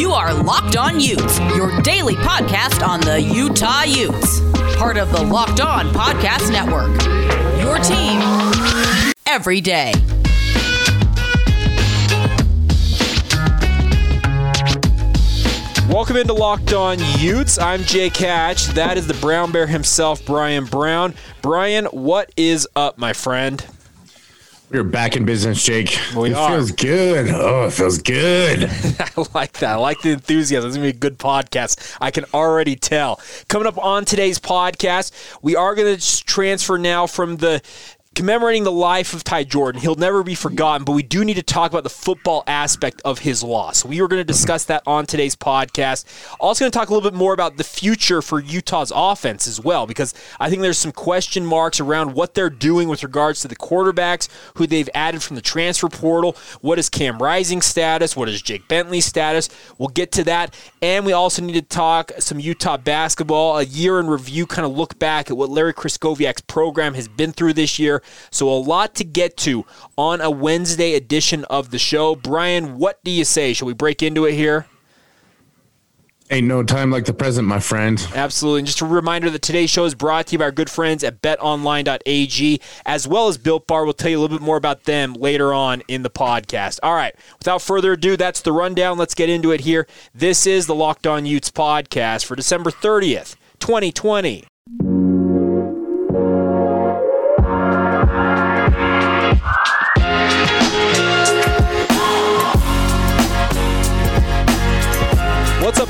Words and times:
You 0.00 0.12
are 0.12 0.32
Locked 0.32 0.78
On 0.78 0.98
Utes, 0.98 1.38
your 1.54 1.78
daily 1.82 2.14
podcast 2.14 2.82
on 2.82 3.02
the 3.02 3.20
Utah 3.20 3.82
Utes. 3.82 4.40
Part 4.78 4.96
of 4.96 5.12
the 5.12 5.20
Locked 5.22 5.60
On 5.60 5.92
Podcast 5.92 6.50
Network. 6.50 6.88
Your 7.60 7.78
team 7.80 8.18
every 9.26 9.60
day. 9.60 9.92
Welcome 15.92 16.16
into 16.16 16.32
Locked 16.32 16.72
On 16.72 16.96
Utes. 17.18 17.58
I'm 17.58 17.82
Jake 17.82 18.16
Hatch. 18.16 18.68
That 18.68 18.96
is 18.96 19.06
the 19.06 19.14
Brown 19.20 19.52
Bear 19.52 19.66
himself, 19.66 20.24
Brian 20.24 20.64
Brown. 20.64 21.14
Brian, 21.42 21.84
what 21.84 22.32
is 22.38 22.66
up, 22.74 22.96
my 22.96 23.12
friend? 23.12 23.66
We're 24.70 24.84
back 24.84 25.16
in 25.16 25.24
business, 25.24 25.64
Jake. 25.64 25.98
We 26.14 26.30
it 26.30 26.34
are. 26.34 26.48
feels 26.48 26.70
good. 26.70 27.28
Oh, 27.28 27.66
it 27.66 27.72
feels 27.72 27.98
good. 27.98 28.64
I 29.00 29.26
like 29.34 29.54
that. 29.54 29.72
I 29.72 29.74
like 29.74 30.00
the 30.00 30.10
enthusiasm. 30.10 30.68
It's 30.68 30.76
going 30.76 30.88
to 30.88 30.92
be 30.92 30.96
a 30.96 31.00
good 31.00 31.18
podcast. 31.18 31.96
I 32.00 32.12
can 32.12 32.24
already 32.32 32.76
tell. 32.76 33.20
Coming 33.48 33.66
up 33.66 33.76
on 33.84 34.04
today's 34.04 34.38
podcast, 34.38 35.10
we 35.42 35.56
are 35.56 35.74
going 35.74 35.98
to 35.98 36.24
transfer 36.24 36.78
now 36.78 37.08
from 37.08 37.38
the 37.38 37.60
commemorating 38.16 38.64
the 38.64 38.72
life 38.72 39.14
of 39.14 39.22
Ty 39.22 39.44
Jordan. 39.44 39.80
He'll 39.80 39.94
never 39.94 40.22
be 40.24 40.34
forgotten, 40.34 40.84
but 40.84 40.92
we 40.92 41.02
do 41.02 41.24
need 41.24 41.34
to 41.34 41.42
talk 41.42 41.70
about 41.70 41.84
the 41.84 41.90
football 41.90 42.42
aspect 42.46 43.00
of 43.04 43.20
his 43.20 43.42
loss. 43.42 43.84
We 43.84 44.00
are 44.00 44.08
going 44.08 44.20
to 44.20 44.24
discuss 44.24 44.64
that 44.64 44.82
on 44.84 45.06
today's 45.06 45.36
podcast. 45.36 46.04
Also, 46.40 46.64
going 46.64 46.72
to 46.72 46.78
talk 46.78 46.90
a 46.90 46.92
little 46.94 47.08
bit 47.08 47.16
more 47.16 47.32
about 47.32 47.56
the 47.56 47.64
future 47.64 48.20
for 48.20 48.40
Utah's 48.40 48.92
offense 48.94 49.46
as 49.46 49.60
well, 49.60 49.86
because 49.86 50.12
I 50.40 50.50
think 50.50 50.60
there's 50.60 50.76
some 50.76 50.90
question 50.92 51.46
marks 51.46 51.78
around 51.78 52.14
what 52.14 52.34
they're 52.34 52.50
doing 52.50 52.88
with 52.88 53.04
regards 53.04 53.40
to 53.42 53.48
the 53.48 53.56
quarterbacks 53.56 54.28
who 54.56 54.66
they've 54.66 54.90
added 54.92 55.22
from 55.22 55.36
the 55.36 55.42
transfer 55.42 55.88
portal. 55.88 56.36
What 56.60 56.80
is 56.80 56.88
Cam 56.88 57.22
Rising 57.22 57.62
status? 57.62 58.16
What 58.16 58.28
is 58.28 58.42
Jake 58.42 58.66
Bentley's 58.66 59.06
status? 59.06 59.48
We'll 59.78 59.88
get 59.88 60.10
to 60.12 60.24
that. 60.24 60.54
And 60.82 61.06
we 61.06 61.12
also 61.12 61.42
need 61.42 61.52
to 61.52 61.62
talk 61.62 62.10
some 62.18 62.40
Utah 62.40 62.76
basketball, 62.76 63.58
a 63.58 63.62
year 63.62 64.00
in 64.00 64.08
review, 64.08 64.46
kind 64.46 64.66
of 64.66 64.76
look 64.76 64.98
back 64.98 65.30
at 65.30 65.36
what 65.36 65.48
Larry 65.48 65.72
Krystkowiak's 65.72 66.42
program 66.42 66.94
has 66.94 67.06
been 67.06 67.32
through 67.32 67.52
this 67.52 67.78
year. 67.78 67.99
So, 68.30 68.48
a 68.48 68.58
lot 68.58 68.94
to 68.96 69.04
get 69.04 69.36
to 69.38 69.64
on 69.96 70.20
a 70.20 70.30
Wednesday 70.30 70.94
edition 70.94 71.44
of 71.46 71.70
the 71.70 71.78
show. 71.78 72.14
Brian, 72.14 72.78
what 72.78 73.02
do 73.04 73.10
you 73.10 73.24
say? 73.24 73.52
Shall 73.52 73.66
we 73.66 73.74
break 73.74 74.02
into 74.02 74.24
it 74.24 74.34
here? 74.34 74.66
Ain't 76.32 76.46
no 76.46 76.62
time 76.62 76.92
like 76.92 77.06
the 77.06 77.12
present, 77.12 77.48
my 77.48 77.58
friend. 77.58 78.00
Absolutely. 78.14 78.60
And 78.60 78.66
just 78.66 78.80
a 78.80 78.84
reminder 78.84 79.30
that 79.30 79.42
today's 79.42 79.68
show 79.68 79.84
is 79.84 79.96
brought 79.96 80.28
to 80.28 80.32
you 80.32 80.38
by 80.38 80.44
our 80.44 80.52
good 80.52 80.70
friends 80.70 81.02
at 81.02 81.20
betonline.ag, 81.20 82.60
as 82.86 83.08
well 83.08 83.26
as 83.26 83.36
Built 83.36 83.66
Bar. 83.66 83.84
We'll 83.84 83.94
tell 83.94 84.12
you 84.12 84.18
a 84.18 84.20
little 84.20 84.38
bit 84.38 84.44
more 84.44 84.56
about 84.56 84.84
them 84.84 85.14
later 85.14 85.52
on 85.52 85.82
in 85.88 86.02
the 86.02 86.10
podcast. 86.10 86.78
All 86.84 86.94
right. 86.94 87.16
Without 87.40 87.62
further 87.62 87.94
ado, 87.94 88.16
that's 88.16 88.42
the 88.42 88.52
rundown. 88.52 88.96
Let's 88.96 89.16
get 89.16 89.28
into 89.28 89.50
it 89.50 89.62
here. 89.62 89.88
This 90.14 90.46
is 90.46 90.68
the 90.68 90.74
Locked 90.74 91.08
On 91.08 91.26
Utes 91.26 91.50
podcast 91.50 92.24
for 92.24 92.36
December 92.36 92.70
30th, 92.70 93.34
2020. 93.58 94.49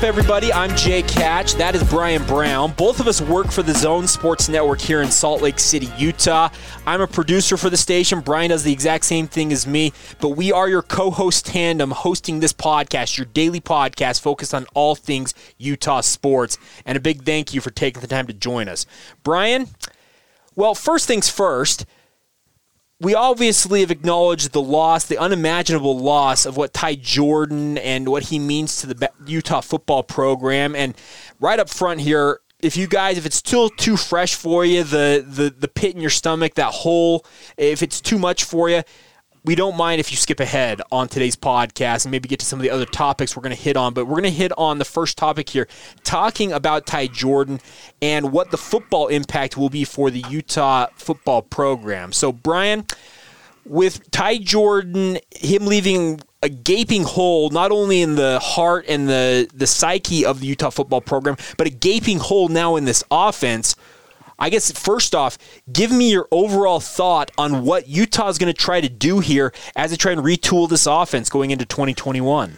Up, 0.01 0.07
everybody? 0.07 0.51
I'm 0.51 0.75
Jake 0.75 1.07
Hatch. 1.11 1.53
That 1.53 1.75
is 1.75 1.83
Brian 1.83 2.25
Brown. 2.25 2.71
Both 2.71 2.99
of 2.99 3.07
us 3.07 3.21
work 3.21 3.51
for 3.51 3.61
the 3.61 3.75
Zone 3.75 4.07
Sports 4.07 4.49
Network 4.49 4.81
here 4.81 5.03
in 5.03 5.11
Salt 5.11 5.43
Lake 5.43 5.59
City, 5.59 5.89
Utah. 5.95 6.49
I'm 6.87 7.01
a 7.01 7.07
producer 7.07 7.55
for 7.55 7.69
the 7.69 7.77
station. 7.77 8.21
Brian 8.21 8.49
does 8.49 8.63
the 8.63 8.73
exact 8.73 9.05
same 9.05 9.27
thing 9.27 9.53
as 9.53 9.67
me, 9.67 9.93
but 10.19 10.29
we 10.29 10.51
are 10.51 10.67
your 10.67 10.81
co 10.81 11.11
host 11.11 11.45
tandem 11.45 11.91
hosting 11.91 12.39
this 12.39 12.51
podcast, 12.51 13.19
your 13.19 13.27
daily 13.27 13.61
podcast 13.61 14.21
focused 14.21 14.55
on 14.55 14.65
all 14.73 14.95
things 14.95 15.35
Utah 15.59 16.01
sports. 16.01 16.57
And 16.83 16.97
a 16.97 16.99
big 16.99 17.23
thank 17.23 17.53
you 17.53 17.61
for 17.61 17.69
taking 17.69 18.01
the 18.01 18.07
time 18.07 18.25
to 18.25 18.33
join 18.33 18.67
us. 18.67 18.87
Brian, 19.21 19.67
well, 20.55 20.73
first 20.73 21.07
things 21.07 21.29
first 21.29 21.85
we 23.01 23.15
obviously 23.15 23.79
have 23.79 23.89
acknowledged 23.89 24.53
the 24.53 24.61
loss, 24.61 25.05
the 25.05 25.17
unimaginable 25.17 25.97
loss 25.97 26.45
of 26.45 26.55
what 26.55 26.71
Ty 26.71 26.95
Jordan 26.95 27.79
and 27.79 28.07
what 28.07 28.23
he 28.23 28.37
means 28.37 28.79
to 28.81 28.87
the 28.87 29.11
Utah 29.25 29.61
football 29.61 30.03
program. 30.03 30.75
And 30.75 30.95
right 31.39 31.59
up 31.59 31.67
front 31.67 32.01
here, 32.01 32.41
if 32.59 32.77
you 32.77 32.85
guys, 32.85 33.17
if 33.17 33.25
it's 33.25 33.37
still 33.37 33.69
too 33.69 33.97
fresh 33.97 34.35
for 34.35 34.63
you, 34.63 34.83
the 34.83 35.25
the 35.27 35.49
the 35.49 35.67
pit 35.67 35.95
in 35.95 36.01
your 36.01 36.11
stomach, 36.11 36.53
that 36.55 36.71
hole, 36.71 37.25
if 37.57 37.81
it's 37.81 37.99
too 37.99 38.19
much 38.19 38.43
for 38.43 38.69
you, 38.69 38.83
we 39.43 39.55
don't 39.55 39.75
mind 39.75 39.99
if 39.99 40.11
you 40.11 40.17
skip 40.17 40.39
ahead 40.39 40.81
on 40.91 41.07
today's 41.07 41.35
podcast 41.35 42.05
and 42.05 42.11
maybe 42.11 42.29
get 42.29 42.39
to 42.39 42.45
some 42.45 42.59
of 42.59 42.63
the 42.63 42.69
other 42.69 42.85
topics 42.85 43.35
we're 43.35 43.41
going 43.41 43.55
to 43.55 43.61
hit 43.61 43.75
on. 43.75 43.93
But 43.93 44.05
we're 44.05 44.21
going 44.21 44.23
to 44.23 44.29
hit 44.29 44.51
on 44.57 44.77
the 44.77 44.85
first 44.85 45.17
topic 45.17 45.49
here, 45.49 45.67
talking 46.03 46.51
about 46.51 46.85
Ty 46.85 47.07
Jordan 47.07 47.59
and 48.01 48.31
what 48.31 48.51
the 48.51 48.57
football 48.57 49.07
impact 49.07 49.57
will 49.57 49.69
be 49.69 49.83
for 49.83 50.11
the 50.11 50.23
Utah 50.29 50.87
football 50.95 51.41
program. 51.41 52.11
So, 52.11 52.31
Brian, 52.31 52.85
with 53.65 54.09
Ty 54.11 54.39
Jordan, 54.39 55.17
him 55.31 55.65
leaving 55.65 56.21
a 56.43 56.49
gaping 56.49 57.03
hole 57.03 57.49
not 57.51 57.71
only 57.71 58.01
in 58.01 58.15
the 58.15 58.39
heart 58.39 58.85
and 58.87 59.07
the 59.07 59.47
the 59.53 59.67
psyche 59.67 60.25
of 60.25 60.39
the 60.39 60.47
Utah 60.47 60.69
football 60.69 61.01
program, 61.01 61.37
but 61.57 61.67
a 61.67 61.69
gaping 61.69 62.17
hole 62.19 62.47
now 62.47 62.75
in 62.75 62.85
this 62.85 63.03
offense. 63.11 63.75
I 64.41 64.49
guess 64.49 64.71
first 64.71 65.13
off, 65.13 65.37
give 65.71 65.91
me 65.91 66.11
your 66.11 66.27
overall 66.31 66.79
thought 66.79 67.29
on 67.37 67.63
what 67.63 67.87
Utah 67.87 68.27
is 68.27 68.39
going 68.39 68.51
to 68.51 68.59
try 68.59 68.81
to 68.81 68.89
do 68.89 69.19
here 69.19 69.53
as 69.75 69.91
they 69.91 69.97
try 69.97 70.11
and 70.11 70.21
retool 70.21 70.67
this 70.67 70.87
offense 70.87 71.29
going 71.29 71.51
into 71.51 71.63
2021. 71.63 72.57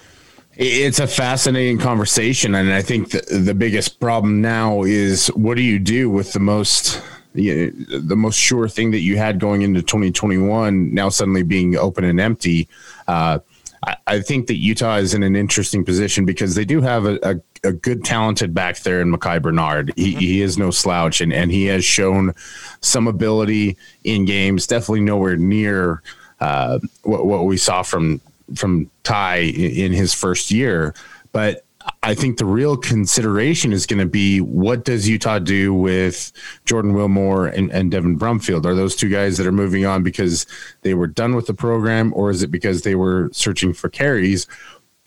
It's 0.55 0.99
a 0.99 1.07
fascinating 1.07 1.79
conversation, 1.79 2.55
and 2.55 2.71
I 2.71 2.81
think 2.81 3.09
the, 3.09 3.37
the 3.37 3.53
biggest 3.53 3.99
problem 3.99 4.39
now 4.39 4.83
is 4.83 5.27
what 5.29 5.57
do 5.57 5.63
you 5.63 5.77
do 5.77 6.09
with 6.09 6.31
the 6.31 6.39
most 6.39 7.01
you 7.33 7.73
know, 7.89 7.99
the 7.99 8.15
most 8.15 8.37
sure 8.37 8.69
thing 8.69 8.91
that 8.91 8.99
you 8.99 9.17
had 9.17 9.39
going 9.39 9.63
into 9.63 9.81
2021 9.81 10.93
now 10.93 11.09
suddenly 11.09 11.43
being 11.43 11.75
open 11.75 12.03
and 12.03 12.19
empty. 12.19 12.69
Uh, 13.07 13.39
I, 13.85 13.95
I 14.07 14.19
think 14.21 14.47
that 14.47 14.57
Utah 14.57 14.97
is 14.97 15.13
in 15.13 15.23
an 15.23 15.35
interesting 15.35 15.83
position 15.83 16.25
because 16.25 16.55
they 16.55 16.65
do 16.65 16.81
have 16.81 17.05
a, 17.05 17.19
a 17.23 17.41
a 17.63 17.71
good 17.71 18.03
talented 18.03 18.53
back 18.53 18.79
there 18.79 19.01
in 19.01 19.09
Micah 19.09 19.39
Bernard. 19.39 19.93
He, 19.95 20.13
he 20.15 20.41
is 20.41 20.57
no 20.57 20.69
slouch 20.69 21.21
and, 21.21 21.31
and 21.31 21.51
he 21.51 21.65
has 21.65 21.85
shown 21.85 22.33
some 22.81 23.07
ability 23.07 23.77
in 24.03 24.25
games, 24.25 24.67
definitely 24.67 25.01
nowhere 25.01 25.37
near 25.37 26.01
uh, 26.39 26.79
what, 27.03 27.25
what 27.25 27.45
we 27.45 27.57
saw 27.57 27.81
from 27.81 28.19
from 28.55 28.89
Ty 29.03 29.37
in 29.37 29.93
his 29.93 30.13
first 30.13 30.51
year. 30.51 30.93
But 31.31 31.63
I 32.01 32.13
think 32.15 32.37
the 32.37 32.45
real 32.45 32.75
consideration 32.75 33.71
is 33.71 33.85
going 33.85 33.99
to 33.99 34.05
be 34.05 34.41
what 34.41 34.83
does 34.83 35.07
Utah 35.07 35.39
do 35.39 35.73
with 35.73 36.31
Jordan 36.65 36.93
Wilmore 36.93 37.47
and, 37.47 37.71
and 37.71 37.89
Devin 37.89 38.19
Brumfield? 38.19 38.65
Are 38.65 38.75
those 38.75 38.95
two 38.95 39.09
guys 39.09 39.37
that 39.37 39.47
are 39.47 39.53
moving 39.53 39.85
on 39.85 40.03
because 40.03 40.45
they 40.81 40.93
were 40.93 41.07
done 41.07 41.35
with 41.35 41.47
the 41.47 41.53
program, 41.53 42.13
or 42.13 42.29
is 42.29 42.43
it 42.43 42.51
because 42.51 42.81
they 42.81 42.95
were 42.95 43.29
searching 43.31 43.73
for 43.73 43.89
carries? 43.89 44.47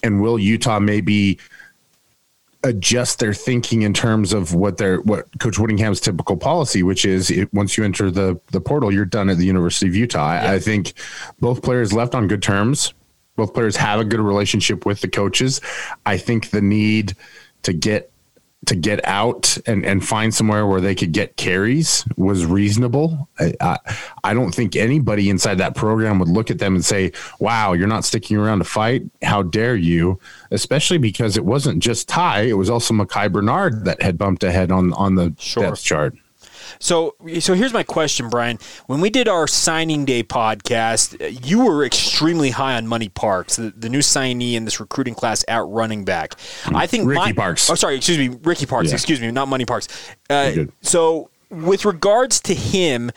And 0.03 0.23
will 0.23 0.39
Utah 0.39 0.81
maybe 0.81 1.39
adjust 2.65 3.19
their 3.19 3.35
thinking 3.35 3.83
in 3.83 3.95
terms 3.95 4.33
of 4.33 4.55
what 4.55 4.79
their 4.79 5.01
what 5.03 5.27
Coach 5.39 5.59
Whittingham's 5.59 6.01
typical 6.01 6.37
policy, 6.37 6.83
which 6.83 7.05
is 7.05 7.31
it, 7.31 7.53
once 7.53 7.77
you 7.77 7.85
enter 7.85 8.11
the 8.11 8.41
the 8.53 8.61
portal, 8.61 8.93
you're 8.93 9.05
done 9.05 9.29
at 9.29 9.39
the 9.39 9.47
University 9.47 9.87
of 9.87 9.95
Utah. 9.95 10.27
I, 10.27 10.55
I 10.55 10.59
think 10.59 10.95
both 11.41 11.63
players 11.63 11.93
left 11.93 12.15
on 12.15 12.27
good 12.27 12.43
terms. 12.43 12.95
Both 13.37 13.55
players 13.55 13.77
have 13.77 14.01
a 14.01 14.05
good 14.05 14.21
relationship 14.21 14.85
with 14.87 15.01
the 15.01 15.09
coaches. 15.09 15.61
I 16.05 16.17
think 16.17 16.51
the 16.51 16.61
need 16.61 17.15
to 17.63 17.73
get 17.73 18.11
to 18.65 18.75
get 18.75 19.07
out 19.07 19.57
and, 19.67 19.85
and 19.87 20.05
find 20.05 20.35
somewhere 20.35 20.67
where 20.67 20.81
they 20.81 20.95
could 20.95 21.13
get 21.13 21.37
carries 21.37 22.05
was 22.17 22.45
reasonable. 22.45 23.29
I, 23.39 23.53
I, 23.61 23.79
I 24.25 24.35
don't 24.35 24.53
think 24.53 24.75
anybody 24.75 25.31
inside 25.31 25.57
that 25.59 25.77
program 25.77 26.19
would 26.19 26.29
look 26.29 26.51
at 26.51 26.59
them 26.59 26.75
and 26.75 26.85
say, 26.85 27.13
wow, 27.39 27.75
you're 27.75 27.87
not 27.87 28.05
sticking 28.05 28.37
around 28.37 28.59
to 28.59 28.65
fight. 28.65 29.03
How 29.23 29.43
dare 29.43 29.77
you? 29.77 30.19
Especially 30.51 30.99
because 30.99 31.37
it 31.37 31.45
wasn't 31.45 31.81
just 31.81 32.09
Ty, 32.09 32.43
it 32.43 32.55
was 32.55 32.69
also 32.69 32.93
Micah 32.93 33.31
Bernard 33.31 33.85
that 33.85 34.03
had 34.03 34.19
bumped 34.19 34.43
ahead 34.43 34.73
on, 34.73 34.93
on 34.95 35.15
the 35.15 35.33
Sure. 35.39 35.63
depth 35.63 35.85
chart. 35.85 36.17
So, 36.79 37.15
so 37.41 37.55
here's 37.55 37.73
my 37.73 37.83
question, 37.83 38.29
Brian. 38.29 38.59
When 38.87 39.01
we 39.01 39.11
did 39.11 39.29
our 39.29 39.47
signing 39.47 40.05
day 40.05 40.23
podcast, 40.23 41.21
uh, 41.21 41.27
you 41.27 41.65
were 41.65 41.85
extremely 41.85 42.51
high 42.51 42.75
on 42.77 42.87
Money 42.87 43.09
Parks, 43.09 43.57
the, 43.57 43.73
the 43.77 43.89
new 43.89 44.01
signee 44.01 44.55
in 44.55 44.65
this 44.65 44.81
recruiting 44.81 45.15
class 45.15 45.45
at 45.49 45.65
running 45.67 46.05
back. 46.05 46.35
I 46.67 46.87
think 46.87 47.09
Ricky 47.09 47.21
my- 47.21 47.33
Parks. 47.33 47.69
Oh, 47.71 47.75
sorry, 47.75 47.97
excuse 47.97 48.19
me, 48.19 48.39
Ricky 48.43 48.67
Parks. 48.67 48.89
Yeah. 48.89 48.95
Excuse 48.95 49.21
me, 49.21 49.31
not 49.31 49.49
Money 49.49 49.65
Parks. 49.65 49.89
Uh, 50.29 50.65
so, 50.83 51.31
with 51.51 51.85
regards 51.85 52.41
to 52.41 52.55
him, 52.55 53.11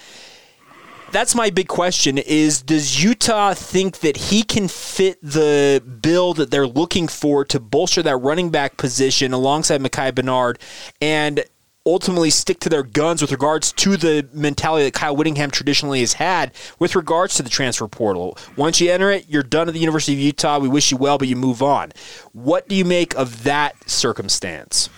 that's 1.11 1.33
my 1.33 1.49
big 1.49 1.67
question 1.67 2.17
is 2.17 2.61
does 2.61 3.03
Utah 3.03 3.53
think 3.53 3.99
that 3.99 4.15
he 4.15 4.43
can 4.43 4.67
fit 4.67 5.17
the 5.21 5.83
bill 6.01 6.33
that 6.35 6.51
they're 6.51 6.67
looking 6.67 7.07
for 7.07 7.43
to 7.45 7.59
bolster 7.59 8.03
that 8.03 8.17
running 8.17 8.49
back 8.51 8.77
position 8.77 9.33
alongside 9.33 9.81
Micah 9.81 10.11
Bernard 10.13 10.59
and 11.01 11.43
ultimately 11.89 12.29
stick 12.29 12.59
to 12.59 12.69
their 12.69 12.83
guns 12.83 13.21
with 13.21 13.31
regards 13.31 13.71
to 13.73 13.97
the 13.97 14.27
mentality 14.33 14.85
that 14.85 14.93
Kyle 14.93 15.15
Whittingham 15.15 15.51
traditionally 15.51 16.01
has 16.01 16.13
had 16.13 16.51
with 16.77 16.95
regards 16.95 17.35
to 17.35 17.43
the 17.43 17.49
transfer 17.49 17.87
portal. 17.87 18.37
Once 18.55 18.79
you 18.79 18.91
enter 18.91 19.09
it, 19.09 19.25
you're 19.27 19.43
done 19.43 19.67
at 19.67 19.73
the 19.73 19.79
University 19.79 20.13
of 20.13 20.19
Utah. 20.19 20.59
We 20.59 20.67
wish 20.67 20.91
you 20.91 20.97
well, 20.97 21.17
but 21.17 21.27
you 21.27 21.35
move 21.35 21.63
on. 21.63 21.91
What 22.33 22.67
do 22.67 22.75
you 22.75 22.85
make 22.85 23.15
of 23.15 23.43
that 23.43 23.89
circumstance? 23.89 24.89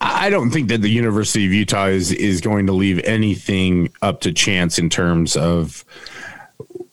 I 0.00 0.30
don't 0.30 0.50
think 0.50 0.68
that 0.68 0.82
the 0.82 0.90
University 0.90 1.46
of 1.46 1.52
Utah 1.52 1.86
is 1.86 2.12
is 2.12 2.40
going 2.40 2.66
to 2.66 2.72
leave 2.72 3.00
anything 3.04 3.92
up 4.02 4.20
to 4.22 4.32
chance 4.32 4.78
in 4.78 4.90
terms 4.90 5.36
of 5.36 5.84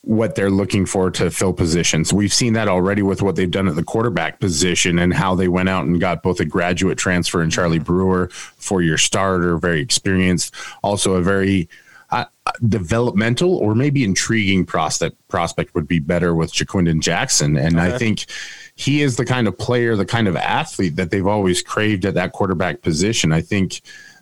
what 0.09 0.33
they're 0.33 0.50
looking 0.50 0.88
for 0.88 1.11
to 1.11 1.29
fill 1.29 1.53
positions. 1.53 2.11
We've 2.11 2.33
seen 2.33 2.53
that 2.53 2.67
already 2.67 3.03
with 3.03 3.21
what 3.21 3.35
they've 3.35 3.50
done 3.50 3.67
at 3.67 3.75
the 3.75 3.83
quarterback 3.83 4.39
position 4.39 4.97
and 4.97 5.13
how 5.13 5.35
they 5.35 5.47
went 5.47 5.69
out 5.69 5.85
and 5.85 6.01
got 6.01 6.23
both 6.23 6.39
a 6.39 6.45
graduate 6.45 6.97
transfer 6.97 7.44
and 7.44 7.51
Charlie 7.51 7.77
Brewer, 7.77 8.29
for 8.57 8.81
your 8.81 8.97
starter, 8.97 9.56
very 9.59 9.79
experienced, 9.79 10.56
also 10.81 11.13
a 11.13 11.21
very 11.21 11.69
uh, 12.09 12.25
developmental 12.67 13.56
or 13.57 13.75
maybe 13.75 14.03
intriguing 14.03 14.65
prospect 14.65 15.15
prospect 15.27 15.75
would 15.75 15.88
be 15.88 16.00
better 16.00 16.33
with 16.33 16.51
Ja'Quinden 16.53 17.01
Jackson. 17.01 17.56
And 17.56 17.77
okay. 17.77 17.94
I 17.94 17.97
think 18.00 18.25
he 18.73 19.03
is 19.03 19.15
the 19.15 19.25
kind 19.25 19.47
of 19.47 19.59
player, 19.59 19.95
the 19.95 20.07
kind 20.07 20.27
of 20.27 20.35
athlete 20.35 20.95
that 20.95 21.11
they've 21.11 21.27
always 21.27 21.61
craved 21.61 22.03
at 22.06 22.15
that 22.15 22.31
quarterback 22.31 22.81
position. 22.81 23.31
I 23.31 23.41
think 23.41 23.81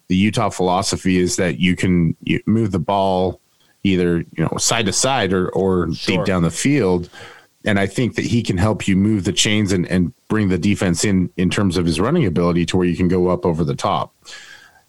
the 0.10 0.18
Utah 0.18 0.50
philosophy 0.50 1.18
is 1.18 1.38
that 1.38 1.62
you 1.62 1.78
can 1.78 2.18
move 2.46 2.74
the 2.74 2.80
ball 2.80 3.40
either 3.88 4.18
you 4.18 4.44
know 4.44 4.58
side 4.58 4.86
to 4.86 4.94
side 4.94 5.34
or 5.34 5.50
or 5.50 5.92
sure. 5.94 6.18
deep 6.18 6.26
down 6.26 6.44
the 6.44 6.52
field. 6.52 7.10
And 7.66 7.80
I 7.80 7.86
think 7.86 8.16
that 8.16 8.24
he 8.24 8.44
can 8.44 8.58
help 8.58 8.88
you 8.88 8.96
move 8.96 9.26
the 9.26 9.34
chains 9.34 9.74
and, 9.74 9.86
and 9.88 10.14
bring 10.30 10.48
the 10.50 10.58
defense 10.58 11.04
in 11.04 11.30
in 11.38 11.50
terms 11.50 11.78
of 11.78 11.86
his 11.86 12.00
running 12.00 12.26
ability 12.26 12.66
to 12.68 12.78
where 12.78 12.88
you 12.88 12.96
can 12.96 13.08
go 13.08 13.28
up 13.28 13.46
over 13.46 13.64
the 13.64 13.76
top. 13.76 14.14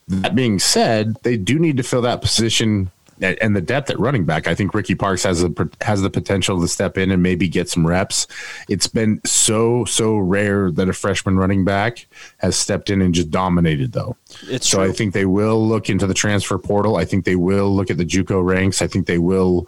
That 0.08 0.34
being 0.34 0.58
said, 0.58 1.16
they 1.22 1.36
do 1.36 1.58
need 1.58 1.76
to 1.76 1.82
fill 1.82 2.02
that 2.02 2.22
position 2.22 2.90
and 3.20 3.56
the 3.56 3.60
depth 3.60 3.90
at 3.90 3.98
running 3.98 4.24
back. 4.24 4.46
I 4.46 4.54
think 4.54 4.74
Ricky 4.74 4.94
Parks 4.94 5.22
has 5.24 5.42
a 5.42 5.52
has 5.82 6.02
the 6.02 6.10
potential 6.10 6.60
to 6.60 6.68
step 6.68 6.98
in 6.98 7.10
and 7.10 7.22
maybe 7.22 7.48
get 7.48 7.68
some 7.68 7.86
reps. 7.86 8.26
It's 8.68 8.86
been 8.86 9.20
so 9.24 9.84
so 9.84 10.16
rare 10.16 10.70
that 10.70 10.88
a 10.88 10.92
freshman 10.92 11.36
running 11.36 11.64
back 11.64 12.06
has 12.38 12.56
stepped 12.56 12.90
in 12.90 13.02
and 13.02 13.14
just 13.14 13.30
dominated 13.30 13.92
though. 13.92 14.16
It's 14.48 14.68
so 14.68 14.78
true. 14.78 14.88
I 14.88 14.92
think 14.92 15.14
they 15.14 15.26
will 15.26 15.66
look 15.66 15.90
into 15.90 16.06
the 16.06 16.14
transfer 16.14 16.58
portal. 16.58 16.96
I 16.96 17.04
think 17.04 17.24
they 17.24 17.36
will 17.36 17.74
look 17.74 17.90
at 17.90 17.96
the 17.96 18.06
JUCO 18.06 18.44
ranks. 18.44 18.82
I 18.82 18.86
think 18.86 19.06
they 19.06 19.18
will 19.18 19.66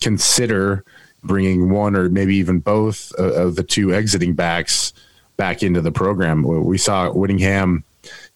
consider 0.00 0.84
bringing 1.24 1.70
one 1.70 1.96
or 1.96 2.08
maybe 2.08 2.36
even 2.36 2.60
both 2.60 3.12
of 3.12 3.56
the 3.56 3.64
two 3.64 3.92
exiting 3.92 4.34
backs 4.34 4.92
back 5.36 5.62
into 5.62 5.80
the 5.80 5.92
program. 5.92 6.42
We 6.42 6.78
saw 6.78 7.10
Whittingham, 7.10 7.84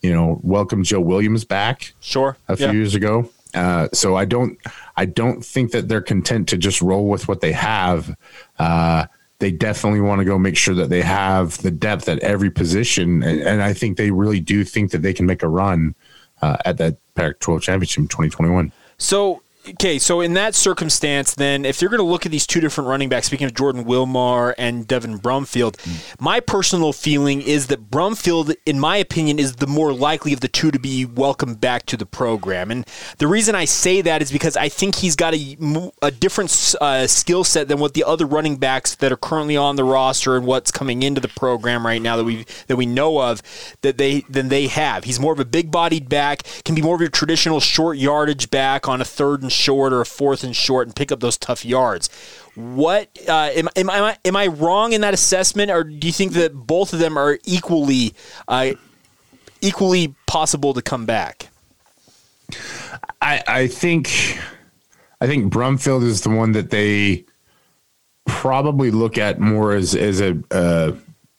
you 0.00 0.12
know, 0.12 0.40
welcome 0.42 0.82
Joe 0.82 1.00
Williams 1.00 1.44
back. 1.44 1.92
Sure. 2.00 2.36
A 2.48 2.56
few 2.56 2.66
yeah. 2.66 2.72
years 2.72 2.94
ago. 2.94 3.30
Uh, 3.54 3.88
so 3.92 4.16
I 4.16 4.24
don't 4.24 4.58
I 4.96 5.04
don't 5.04 5.44
think 5.44 5.72
that 5.72 5.88
they're 5.88 6.00
content 6.00 6.48
to 6.50 6.56
just 6.56 6.80
roll 6.80 7.08
with 7.08 7.28
what 7.28 7.40
they 7.40 7.52
have. 7.52 8.16
Uh, 8.58 9.06
they 9.38 9.50
definitely 9.50 10.00
want 10.00 10.20
to 10.20 10.24
go 10.24 10.38
make 10.38 10.56
sure 10.56 10.74
that 10.74 10.88
they 10.88 11.02
have 11.02 11.58
the 11.62 11.70
depth 11.70 12.08
at 12.08 12.20
every 12.20 12.50
position, 12.50 13.22
and, 13.22 13.40
and 13.40 13.62
I 13.62 13.72
think 13.72 13.96
they 13.96 14.10
really 14.10 14.40
do 14.40 14.62
think 14.64 14.92
that 14.92 15.02
they 15.02 15.12
can 15.12 15.26
make 15.26 15.42
a 15.42 15.48
run 15.48 15.94
uh, 16.40 16.58
at 16.64 16.78
that 16.78 16.96
Pac-12 17.14 17.60
championship 17.60 18.02
in 18.02 18.08
2021. 18.08 18.72
So 18.98 19.41
Okay, 19.68 20.00
so 20.00 20.20
in 20.20 20.32
that 20.32 20.56
circumstance, 20.56 21.36
then, 21.36 21.64
if 21.64 21.80
you're 21.80 21.88
going 21.88 21.98
to 21.98 22.04
look 22.04 22.26
at 22.26 22.32
these 22.32 22.48
two 22.48 22.60
different 22.60 22.88
running 22.88 23.08
backs, 23.08 23.28
speaking 23.28 23.44
of 23.46 23.54
Jordan 23.54 23.84
Wilmore 23.84 24.56
and 24.58 24.88
Devin 24.88 25.20
Brumfield, 25.20 25.76
mm. 25.76 26.20
my 26.20 26.40
personal 26.40 26.92
feeling 26.92 27.40
is 27.40 27.68
that 27.68 27.88
Brumfield, 27.88 28.56
in 28.66 28.80
my 28.80 28.96
opinion, 28.96 29.38
is 29.38 29.56
the 29.56 29.68
more 29.68 29.92
likely 29.92 30.32
of 30.32 30.40
the 30.40 30.48
two 30.48 30.72
to 30.72 30.80
be 30.80 31.04
welcomed 31.04 31.60
back 31.60 31.86
to 31.86 31.96
the 31.96 32.04
program. 32.04 32.72
And 32.72 32.84
the 33.18 33.28
reason 33.28 33.54
I 33.54 33.64
say 33.64 34.00
that 34.00 34.20
is 34.20 34.32
because 34.32 34.56
I 34.56 34.68
think 34.68 34.96
he's 34.96 35.14
got 35.14 35.32
a, 35.32 35.56
a 36.02 36.10
different 36.10 36.74
uh, 36.80 37.06
skill 37.06 37.44
set 37.44 37.68
than 37.68 37.78
what 37.78 37.94
the 37.94 38.02
other 38.02 38.26
running 38.26 38.56
backs 38.56 38.96
that 38.96 39.12
are 39.12 39.16
currently 39.16 39.56
on 39.56 39.76
the 39.76 39.84
roster 39.84 40.36
and 40.36 40.44
what's 40.44 40.72
coming 40.72 41.04
into 41.04 41.20
the 41.20 41.28
program 41.28 41.86
right 41.86 42.02
now 42.02 42.16
that 42.16 42.24
we 42.24 42.46
that 42.66 42.76
we 42.76 42.86
know 42.86 43.20
of 43.20 43.40
that 43.82 43.96
they 43.96 44.22
than 44.28 44.48
they 44.48 44.66
have. 44.66 45.04
He's 45.04 45.20
more 45.20 45.32
of 45.32 45.38
a 45.38 45.44
big-bodied 45.44 46.08
back, 46.08 46.42
can 46.64 46.74
be 46.74 46.82
more 46.82 46.96
of 46.96 47.00
your 47.00 47.10
traditional 47.10 47.60
short 47.60 47.96
yardage 47.96 48.50
back 48.50 48.88
on 48.88 49.00
a 49.00 49.04
third 49.04 49.42
and 49.42 49.51
short 49.52 49.92
or 49.92 50.00
a 50.00 50.06
fourth 50.06 50.42
and 50.44 50.54
short 50.54 50.88
and 50.88 50.96
pick 50.96 51.12
up 51.12 51.20
those 51.20 51.38
tough 51.38 51.64
yards. 51.64 52.08
What 52.54 53.16
uh, 53.28 53.50
am, 53.54 53.68
am, 53.76 53.90
I, 53.90 54.16
am 54.24 54.36
I 54.36 54.46
wrong 54.48 54.92
in 54.92 55.00
that 55.02 55.14
assessment, 55.14 55.70
or 55.70 55.84
do 55.84 56.06
you 56.06 56.12
think 56.12 56.32
that 56.32 56.54
both 56.54 56.92
of 56.92 56.98
them 56.98 57.16
are 57.16 57.38
equally 57.44 58.14
uh, 58.48 58.72
equally 59.60 60.14
possible 60.26 60.74
to 60.74 60.82
come 60.82 61.06
back? 61.06 61.48
I, 63.20 63.42
I 63.46 63.66
think 63.68 64.38
I 65.20 65.26
think 65.26 65.52
Brumfield 65.52 66.02
is 66.02 66.22
the 66.22 66.30
one 66.30 66.52
that 66.52 66.70
they 66.70 67.24
probably 68.26 68.90
look 68.90 69.18
at 69.18 69.40
more 69.40 69.72
as 69.72 69.94
as 69.94 70.20
a, 70.20 70.42
uh, 70.50 70.92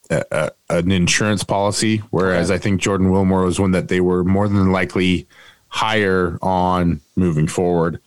a 0.09 0.51
an 0.69 0.91
insurance 0.91 1.43
policy, 1.43 1.97
whereas 2.09 2.49
okay. 2.49 2.55
I 2.55 2.59
think 2.59 2.81
Jordan 2.81 3.11
Wilmore 3.11 3.43
was 3.43 3.59
one 3.59 3.71
that 3.71 3.87
they 3.87 4.01
were 4.01 4.23
more 4.23 4.47
than 4.47 4.71
likely 4.71 5.27
higher 5.67 6.37
on 6.41 7.01
moving 7.15 7.47
forward. 7.47 7.99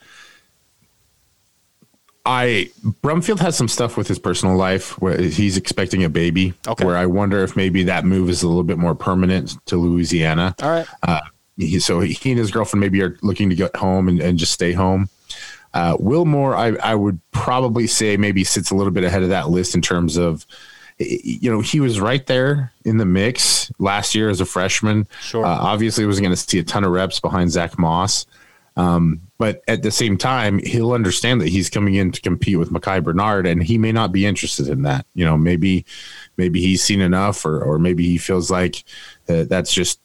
I 2.27 2.71
Brumfield 3.03 3.39
has 3.39 3.57
some 3.57 3.69
stuff 3.69 3.97
with 3.97 4.09
his 4.09 4.19
personal 4.19 4.57
life 4.57 5.01
where 5.01 5.17
he's 5.19 5.57
expecting 5.57 6.03
a 6.03 6.09
baby. 6.11 6.55
Okay. 6.67 6.85
Where 6.85 6.97
I 6.97 7.07
wonder 7.07 7.43
if 7.45 7.57
maybe 7.57 7.85
that 7.85 8.05
move 8.05 8.29
is 8.29 8.43
a 8.43 8.49
little 8.49 8.65
bit 8.65 8.79
more 8.79 8.95
permanent 8.95 9.57
to 9.67 9.77
Louisiana. 9.77 10.55
All 10.61 10.71
right. 10.71 10.87
Uh, 11.05 11.21
he, 11.57 11.79
so 11.79 12.01
he 12.01 12.31
and 12.31 12.39
his 12.39 12.51
girlfriend 12.51 12.81
maybe 12.81 13.01
are 13.03 13.17
looking 13.23 13.49
to 13.49 13.55
get 13.55 13.75
home 13.77 14.09
and, 14.09 14.21
and 14.21 14.39
just 14.39 14.53
stay 14.53 14.73
home. 14.73 15.09
Uh, 15.73 15.97
Wilmore, 16.01 16.57
I, 16.57 16.75
I 16.83 16.95
would 16.95 17.21
probably 17.31 17.87
say 17.87 18.17
maybe 18.17 18.45
sits 18.45 18.71
a 18.71 18.75
little 18.75 18.93
bit 18.93 19.05
ahead 19.05 19.23
of 19.23 19.29
that 19.29 19.49
list 19.49 19.75
in 19.75 19.83
terms 19.83 20.17
of, 20.17 20.47
you 20.99 21.51
know, 21.51 21.61
he 21.61 21.81
was 21.81 22.01
right 22.01 22.27
there 22.27 22.73
in 22.85 22.97
the 22.97 23.05
mix 23.05 23.71
last 23.79 24.15
year 24.15 24.31
as 24.31 24.41
a 24.41 24.47
freshman. 24.47 25.07
Sure. 25.21 25.45
Uh, 25.45 25.49
obviously, 25.49 26.07
wasn't 26.07 26.25
going 26.25 26.35
to 26.35 26.41
see 26.41 26.59
a 26.59 26.65
ton 26.65 26.85
of 26.85 26.93
reps 26.93 27.21
behind 27.21 27.53
Zach 27.53 27.79
Moss. 27.79 28.27
Um, 28.77 29.23
but 29.39 29.63
at 29.69 29.83
the 29.83 29.91
same 29.91 30.17
time, 30.17 30.59
he'll 30.59 30.93
understand 30.93 31.41
that 31.41 31.49
he's 31.49 31.71
coming 31.71 31.95
in 31.95 32.13
to 32.13 32.21
compete 32.21 32.59
with 32.59 32.71
Micah 32.71 33.01
Bernard, 33.01 33.47
and 33.47 33.63
he 33.63 33.79
may 33.79 33.93
not 33.93 34.13
be 34.13 34.27
interested 34.27 34.69
in 34.69 34.83
that. 34.83 35.07
You 35.15 35.25
know, 35.25 35.37
maybe 35.37 35.85
maybe 36.37 36.61
he's 36.61 36.83
seen 36.83 37.01
enough, 37.01 37.45
or 37.45 37.63
or 37.63 37.79
maybe 37.79 38.07
he 38.07 38.19
feels 38.19 38.51
like 38.51 38.85
uh, 39.29 39.45
that's 39.45 39.73
just 39.73 40.01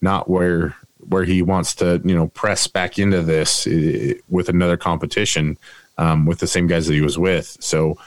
not 0.00 0.28
where 0.28 0.76
where 1.08 1.24
he 1.24 1.42
wants 1.42 1.74
to 1.76 2.00
you 2.04 2.14
know 2.14 2.28
press 2.28 2.66
back 2.66 2.98
into 2.98 3.22
this 3.22 3.66
uh, 3.66 4.14
with 4.28 4.48
another 4.48 4.76
competition 4.76 5.58
um, 5.98 6.26
with 6.26 6.38
the 6.38 6.46
same 6.46 6.66
guys 6.66 6.86
that 6.86 6.94
he 6.94 7.00
was 7.00 7.18
with. 7.18 7.56
So 7.60 7.98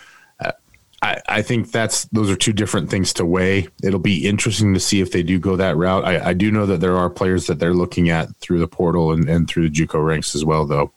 I, 1.01 1.21
I 1.29 1.41
think 1.41 1.71
that's 1.71 2.05
those 2.05 2.29
are 2.29 2.35
two 2.35 2.53
different 2.53 2.89
things 2.89 3.13
to 3.13 3.25
weigh. 3.25 3.67
It'll 3.83 3.99
be 3.99 4.27
interesting 4.27 4.73
to 4.73 4.79
see 4.79 4.99
if 4.99 5.11
they 5.11 5.21
do 5.21 5.39
go 5.39 5.55
that 5.55 5.77
route. 5.77 6.05
I, 6.05 6.29
I 6.29 6.33
do 6.33 6.51
know 6.51 6.65
that 6.65 6.81
there 6.81 6.97
are 6.97 7.09
players 7.09 7.45
that 7.47 7.59
they're 7.59 7.73
looking 7.73 8.09
at 8.09 8.35
through 8.37 8.59
the 8.59 8.67
portal 8.67 9.11
and, 9.11 9.29
and 9.29 9.47
through 9.47 9.69
the 9.69 9.75
JUCO 9.75 10.03
ranks 10.03 10.33
as 10.33 10.43
well, 10.43 10.65
though. 10.65 10.91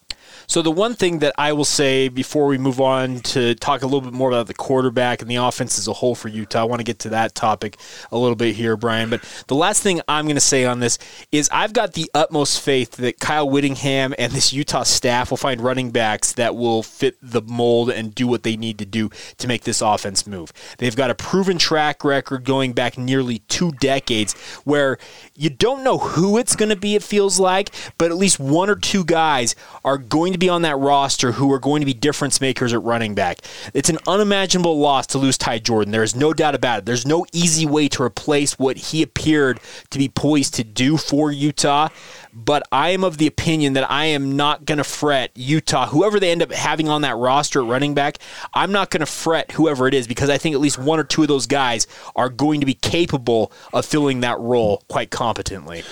So 0.51 0.63
the 0.63 0.71
one 0.73 0.95
thing 0.95 1.21
that 1.21 1.33
I 1.39 1.53
will 1.53 1.65
say 1.65 2.09
before 2.09 2.47
we 2.47 2.59
move 2.59 2.81
on 2.81 3.21
to 3.21 3.55
talk 3.55 3.83
a 3.83 3.87
little 3.87 4.01
bit 4.01 4.13
more 4.13 4.31
about 4.31 4.49
the 4.49 4.55
quarterback 4.55 5.23
and 5.23 5.31
the 5.31 5.37
offense 5.37 5.79
as 5.79 5.87
a 5.87 5.93
whole 5.93 6.17
for 6.17 6.27
Utah, 6.27 6.63
I 6.63 6.65
want 6.65 6.81
to 6.81 6.85
get 6.85 6.99
to 7.01 7.11
that 7.11 7.37
topic 7.37 7.77
a 8.11 8.19
little 8.19 8.35
bit 8.35 8.57
here, 8.57 8.77
Brian. 8.77 9.11
But 9.11 9.23
the 9.47 9.55
last 9.55 9.81
thing 9.81 10.01
I'm 10.09 10.25
going 10.25 10.35
to 10.35 10.41
say 10.41 10.65
on 10.65 10.81
this 10.81 10.99
is 11.31 11.49
I've 11.53 11.73
got 11.73 11.93
the 11.93 12.11
utmost 12.15 12.61
faith 12.61 12.97
that 12.97 13.21
Kyle 13.21 13.49
Whittingham 13.49 14.13
and 14.19 14.33
this 14.33 14.53
Utah 14.53 14.83
staff 14.83 15.31
will 15.31 15.37
find 15.37 15.61
running 15.61 15.93
backs 15.93 16.33
that 16.33 16.57
will 16.57 16.83
fit 16.83 17.17
the 17.23 17.43
mold 17.43 17.89
and 17.89 18.13
do 18.13 18.27
what 18.27 18.43
they 18.43 18.57
need 18.57 18.81
to 18.81 18.85
do 18.85 19.09
to 19.39 19.47
make 19.47 19.63
this 19.63 19.81
offense 19.81 20.27
move. 20.27 20.53
They've 20.79 20.97
got 20.97 21.11
a 21.11 21.15
proven 21.15 21.59
track 21.59 22.03
record 22.03 22.43
going 22.43 22.73
back 22.73 22.99
nearly 22.99 23.39
two 23.47 23.71
decades 23.71 24.33
where 24.65 24.99
you 25.37 25.49
don't 25.49 25.85
know 25.85 25.99
who 25.99 26.39
it's 26.39 26.57
going 26.57 26.71
to 26.71 26.77
be, 26.77 26.97
it 26.97 27.05
feels 27.05 27.39
like, 27.39 27.71
but 27.99 28.11
at 28.11 28.17
least 28.17 28.41
one 28.41 28.69
or 28.69 28.75
two 28.75 29.05
guys 29.05 29.55
are 29.85 29.97
going 29.97 30.33
to 30.33 30.40
be 30.41 30.49
on 30.49 30.63
that 30.63 30.77
roster 30.77 31.33
who 31.33 31.53
are 31.53 31.59
going 31.59 31.81
to 31.81 31.87
be 31.87 31.95
difference 31.95 32.41
makers 32.41 32.73
at 32.73 32.83
running 32.83 33.15
back. 33.15 33.39
It's 33.75 33.89
an 33.89 33.99
unimaginable 34.07 34.79
loss 34.79 35.07
to 35.09 35.19
lose 35.19 35.39
Ty 35.39 35.61
Jordan. 35.61 35.93
There 35.93 36.03
is 36.03 36.17
no 36.17 36.33
doubt 36.33 36.55
about 36.55 36.81
it. 36.81 36.87
There's 36.87 37.07
no 37.07 37.27
easy 37.33 37.67
way 37.67 37.89
to 37.89 38.03
replace 38.03 38.59
what 38.59 38.77
he 38.77 39.03
appeared 39.03 39.61
to 39.91 39.99
be 39.99 40.09
poised 40.09 40.55
to 40.55 40.65
do 40.65 40.97
for 40.97 41.31
Utah. 41.31 41.89
But 42.33 42.63
I 42.73 42.91
am 42.91 43.05
of 43.05 43.19
the 43.19 43.27
opinion 43.27 43.75
that 43.75 43.91
I 43.91 44.07
am 44.07 44.37
not 44.37 44.65
going 44.65 44.79
to 44.79 44.85
fret 44.85 45.31
Utah, 45.35 45.87
whoever 45.87 46.19
they 46.19 46.31
end 46.31 46.43
up 46.43 46.53
having 46.53 46.89
on 46.89 47.03
that 47.03 47.17
roster 47.17 47.61
at 47.61 47.69
running 47.69 47.95
back. 47.95 48.19
I'm 48.55 48.73
not 48.73 48.91
going 48.91 49.01
to 49.01 49.07
fret 49.07 49.53
whoever 49.53 49.87
it 49.87 49.95
is 49.95 50.07
because 50.07 50.31
I 50.31 50.39
think 50.39 50.55
at 50.55 50.61
least 50.61 50.79
one 50.79 50.99
or 50.99 51.05
two 51.05 51.23
of 51.23 51.29
those 51.29 51.47
guys 51.47 51.87
are 52.17 52.29
going 52.29 52.61
to 52.61 52.67
be 52.67 52.75
capable 52.75 53.53
of 53.73 53.85
filling 53.85 54.21
that 54.21 54.39
role 54.39 54.83
quite 54.89 55.11
competently. 55.11 55.83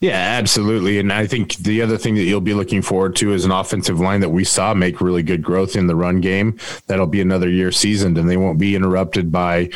Yeah, 0.00 0.38
absolutely. 0.38 0.98
And 0.98 1.10
I 1.10 1.26
think 1.26 1.56
the 1.56 1.80
other 1.80 1.96
thing 1.96 2.16
that 2.16 2.24
you'll 2.24 2.42
be 2.42 2.54
looking 2.54 2.82
forward 2.82 3.16
to 3.16 3.32
is 3.32 3.46
an 3.46 3.50
offensive 3.50 3.98
line 3.98 4.20
that 4.20 4.28
we 4.28 4.44
saw 4.44 4.74
make 4.74 5.00
really 5.00 5.22
good 5.22 5.42
growth 5.42 5.74
in 5.74 5.86
the 5.86 5.96
run 5.96 6.20
game. 6.20 6.58
That'll 6.86 7.06
be 7.06 7.22
another 7.22 7.48
year 7.48 7.72
seasoned 7.72 8.18
and 8.18 8.28
they 8.28 8.36
won't 8.36 8.58
be 8.58 8.76
interrupted 8.76 9.32
by 9.32 9.70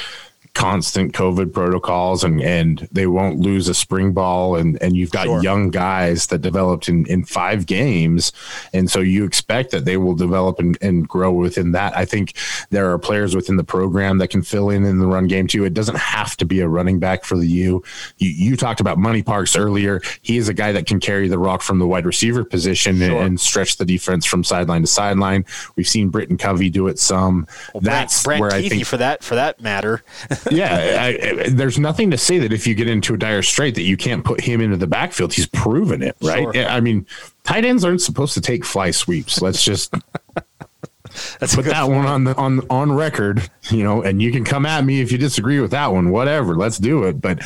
constant 0.54 1.12
COVID 1.12 1.52
protocols 1.52 2.25
and, 2.25 2.40
and 2.42 2.88
they 2.92 3.07
won't 3.07 3.38
lose 3.38 3.69
a 3.69 3.75
spring 3.75 4.12
ball. 4.12 4.57
And, 4.57 4.80
and 4.83 4.97
you've 4.97 5.11
got 5.11 5.26
sure. 5.26 5.42
young 5.42 5.71
guys 5.71 6.26
that 6.28 6.38
developed 6.38 6.88
in, 6.88 7.07
in 7.07 7.25
five 7.25 7.66
games. 7.66 8.33
And 8.73 8.90
so 8.90 9.00
you 9.00 9.25
expect 9.25 9.71
that 9.71 9.85
they 9.85 9.97
will 9.97 10.14
develop 10.14 10.59
and, 10.59 10.76
and 10.80 11.09
grow 11.09 11.33
within 11.33 11.73
that. 11.73 11.97
I 11.97 12.04
think 12.04 12.35
there 12.71 12.90
are 12.90 12.99
players 12.99 13.35
within 13.37 13.57
the 13.57 13.64
program 13.64 14.19
that 14.19 14.28
can 14.28 14.42
fill 14.42 14.71
in 14.71 14.85
in 14.85 14.99
the 14.99 15.07
run 15.07 15.28
game 15.28 15.47
too. 15.47 15.64
It 15.64 15.75
doesn't 15.75 15.99
have 15.99 16.37
to 16.38 16.45
be 16.45 16.61
a 16.61 16.69
running 16.69 16.99
back 16.99 17.25
for 17.25 17.37
the 17.37 17.47
U. 17.47 17.83
You, 18.19 18.28
you 18.30 18.57
talked 18.57 18.80
about 18.80 18.99
Money 18.99 19.23
Parks 19.23 19.57
earlier. 19.57 20.00
He 20.23 20.37
is 20.37 20.49
a 20.49 20.54
guy 20.54 20.73
that 20.73 20.87
can 20.87 21.00
carry 21.00 21.28
the 21.28 21.38
rock 21.38 21.62
from 21.62 21.78
the 21.78 21.87
wide 21.87 22.07
receiver 22.07 22.45
position 22.45 22.99
sure. 22.99 23.07
and, 23.07 23.14
and, 23.19 23.40
stretch 23.40 23.76
the 23.78 23.85
defense 23.85 24.26
from 24.26 24.45
sideline 24.45 24.83
to 24.83 24.87
sideline. 24.87 25.45
We've 25.76 25.88
seen 25.88 26.11
Britton 26.11 26.37
Covey 26.37 26.69
do 26.71 26.88
it 26.88 26.99
some. 26.99 27.47
Well, 27.73 27.80
That's 27.80 28.23
Brant, 28.23 28.40
Brant 28.40 28.54
Kuithe 28.54 28.66
I 28.66 28.69
think 28.69 28.87
for 28.87 28.97
that 28.99 29.25
for 29.25 29.37
that 29.37 29.61
matter. 29.61 30.02
yeah, 30.50 30.97
I, 31.00 31.42
I, 31.44 31.49
there's 31.50 31.78
nothing 31.78 32.11
to 32.11 32.18
say 32.18 32.38
that 32.38 32.52
if 32.52 32.66
you 32.66 32.75
get 32.75 32.88
into 32.88 33.14
a 33.14 33.18
dire 33.18 33.42
strait 33.42 33.75
that 33.75 33.82
you 33.82 33.97
can't 33.97 34.25
put 34.25 34.40
him 34.40 34.61
into 34.61 34.76
the 34.76 34.87
backfield. 34.87 35.32
He's 35.32 35.47
proven 35.47 36.02
it, 36.02 36.16
right? 36.23 36.52
Sure. 36.54 36.66
I 36.66 36.80
mean, 36.80 37.06
tight 37.44 37.64
ends 37.64 37.85
aren't 37.85 38.02
supposed 38.02 38.35
to 38.35 38.40
take 38.40 38.64
fly 38.64 38.90
sweeps. 38.90 39.42
Let's 39.42 39.62
just 39.62 39.94
Let's 41.40 41.54
put 41.54 41.64
that 41.66 41.82
point. 41.82 41.97
one 41.97 42.06
on 42.06 42.25
the 42.25 42.37
on 42.37 42.61
on 42.70 42.92
record, 42.92 43.49
you 43.70 43.82
know, 43.82 44.02
and 44.02 44.23
you 44.23 44.30
can 44.30 44.44
come 44.44 44.64
at 44.64 44.85
me 44.85 45.00
if 45.00 45.11
you 45.11 45.18
disagree 45.18 45.61
with 45.61 45.73
that 45.73 45.92
one. 45.92 46.11
Whatever, 46.11 46.54
let's 46.54 46.78
do 46.78 47.04
it. 47.04 47.20
But 47.20 47.40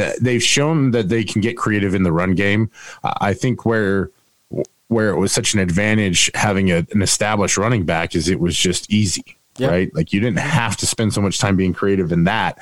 uh, 0.00 0.12
they've 0.20 0.42
shown 0.42 0.90
that 0.90 1.08
they 1.08 1.24
can 1.24 1.40
get 1.40 1.56
creative 1.56 1.94
in 1.94 2.02
the 2.02 2.12
run 2.12 2.34
game. 2.34 2.70
I 3.02 3.32
think 3.32 3.64
where 3.64 4.10
where 4.88 5.08
it 5.10 5.18
was 5.18 5.32
such 5.32 5.54
an 5.54 5.60
advantage 5.60 6.30
having 6.34 6.70
a, 6.70 6.86
an 6.92 7.02
established 7.02 7.56
running 7.56 7.84
back 7.84 8.14
is 8.14 8.28
it 8.28 8.38
was 8.38 8.56
just 8.56 8.90
easy, 8.92 9.35
yep. 9.58 9.70
right? 9.70 9.94
Like 9.94 10.12
you 10.12 10.20
didn't 10.20 10.38
have 10.38 10.76
to 10.78 10.86
spend 10.86 11.12
so 11.12 11.20
much 11.20 11.38
time 11.38 11.56
being 11.56 11.72
creative 11.72 12.12
in 12.12 12.24
that. 12.24 12.58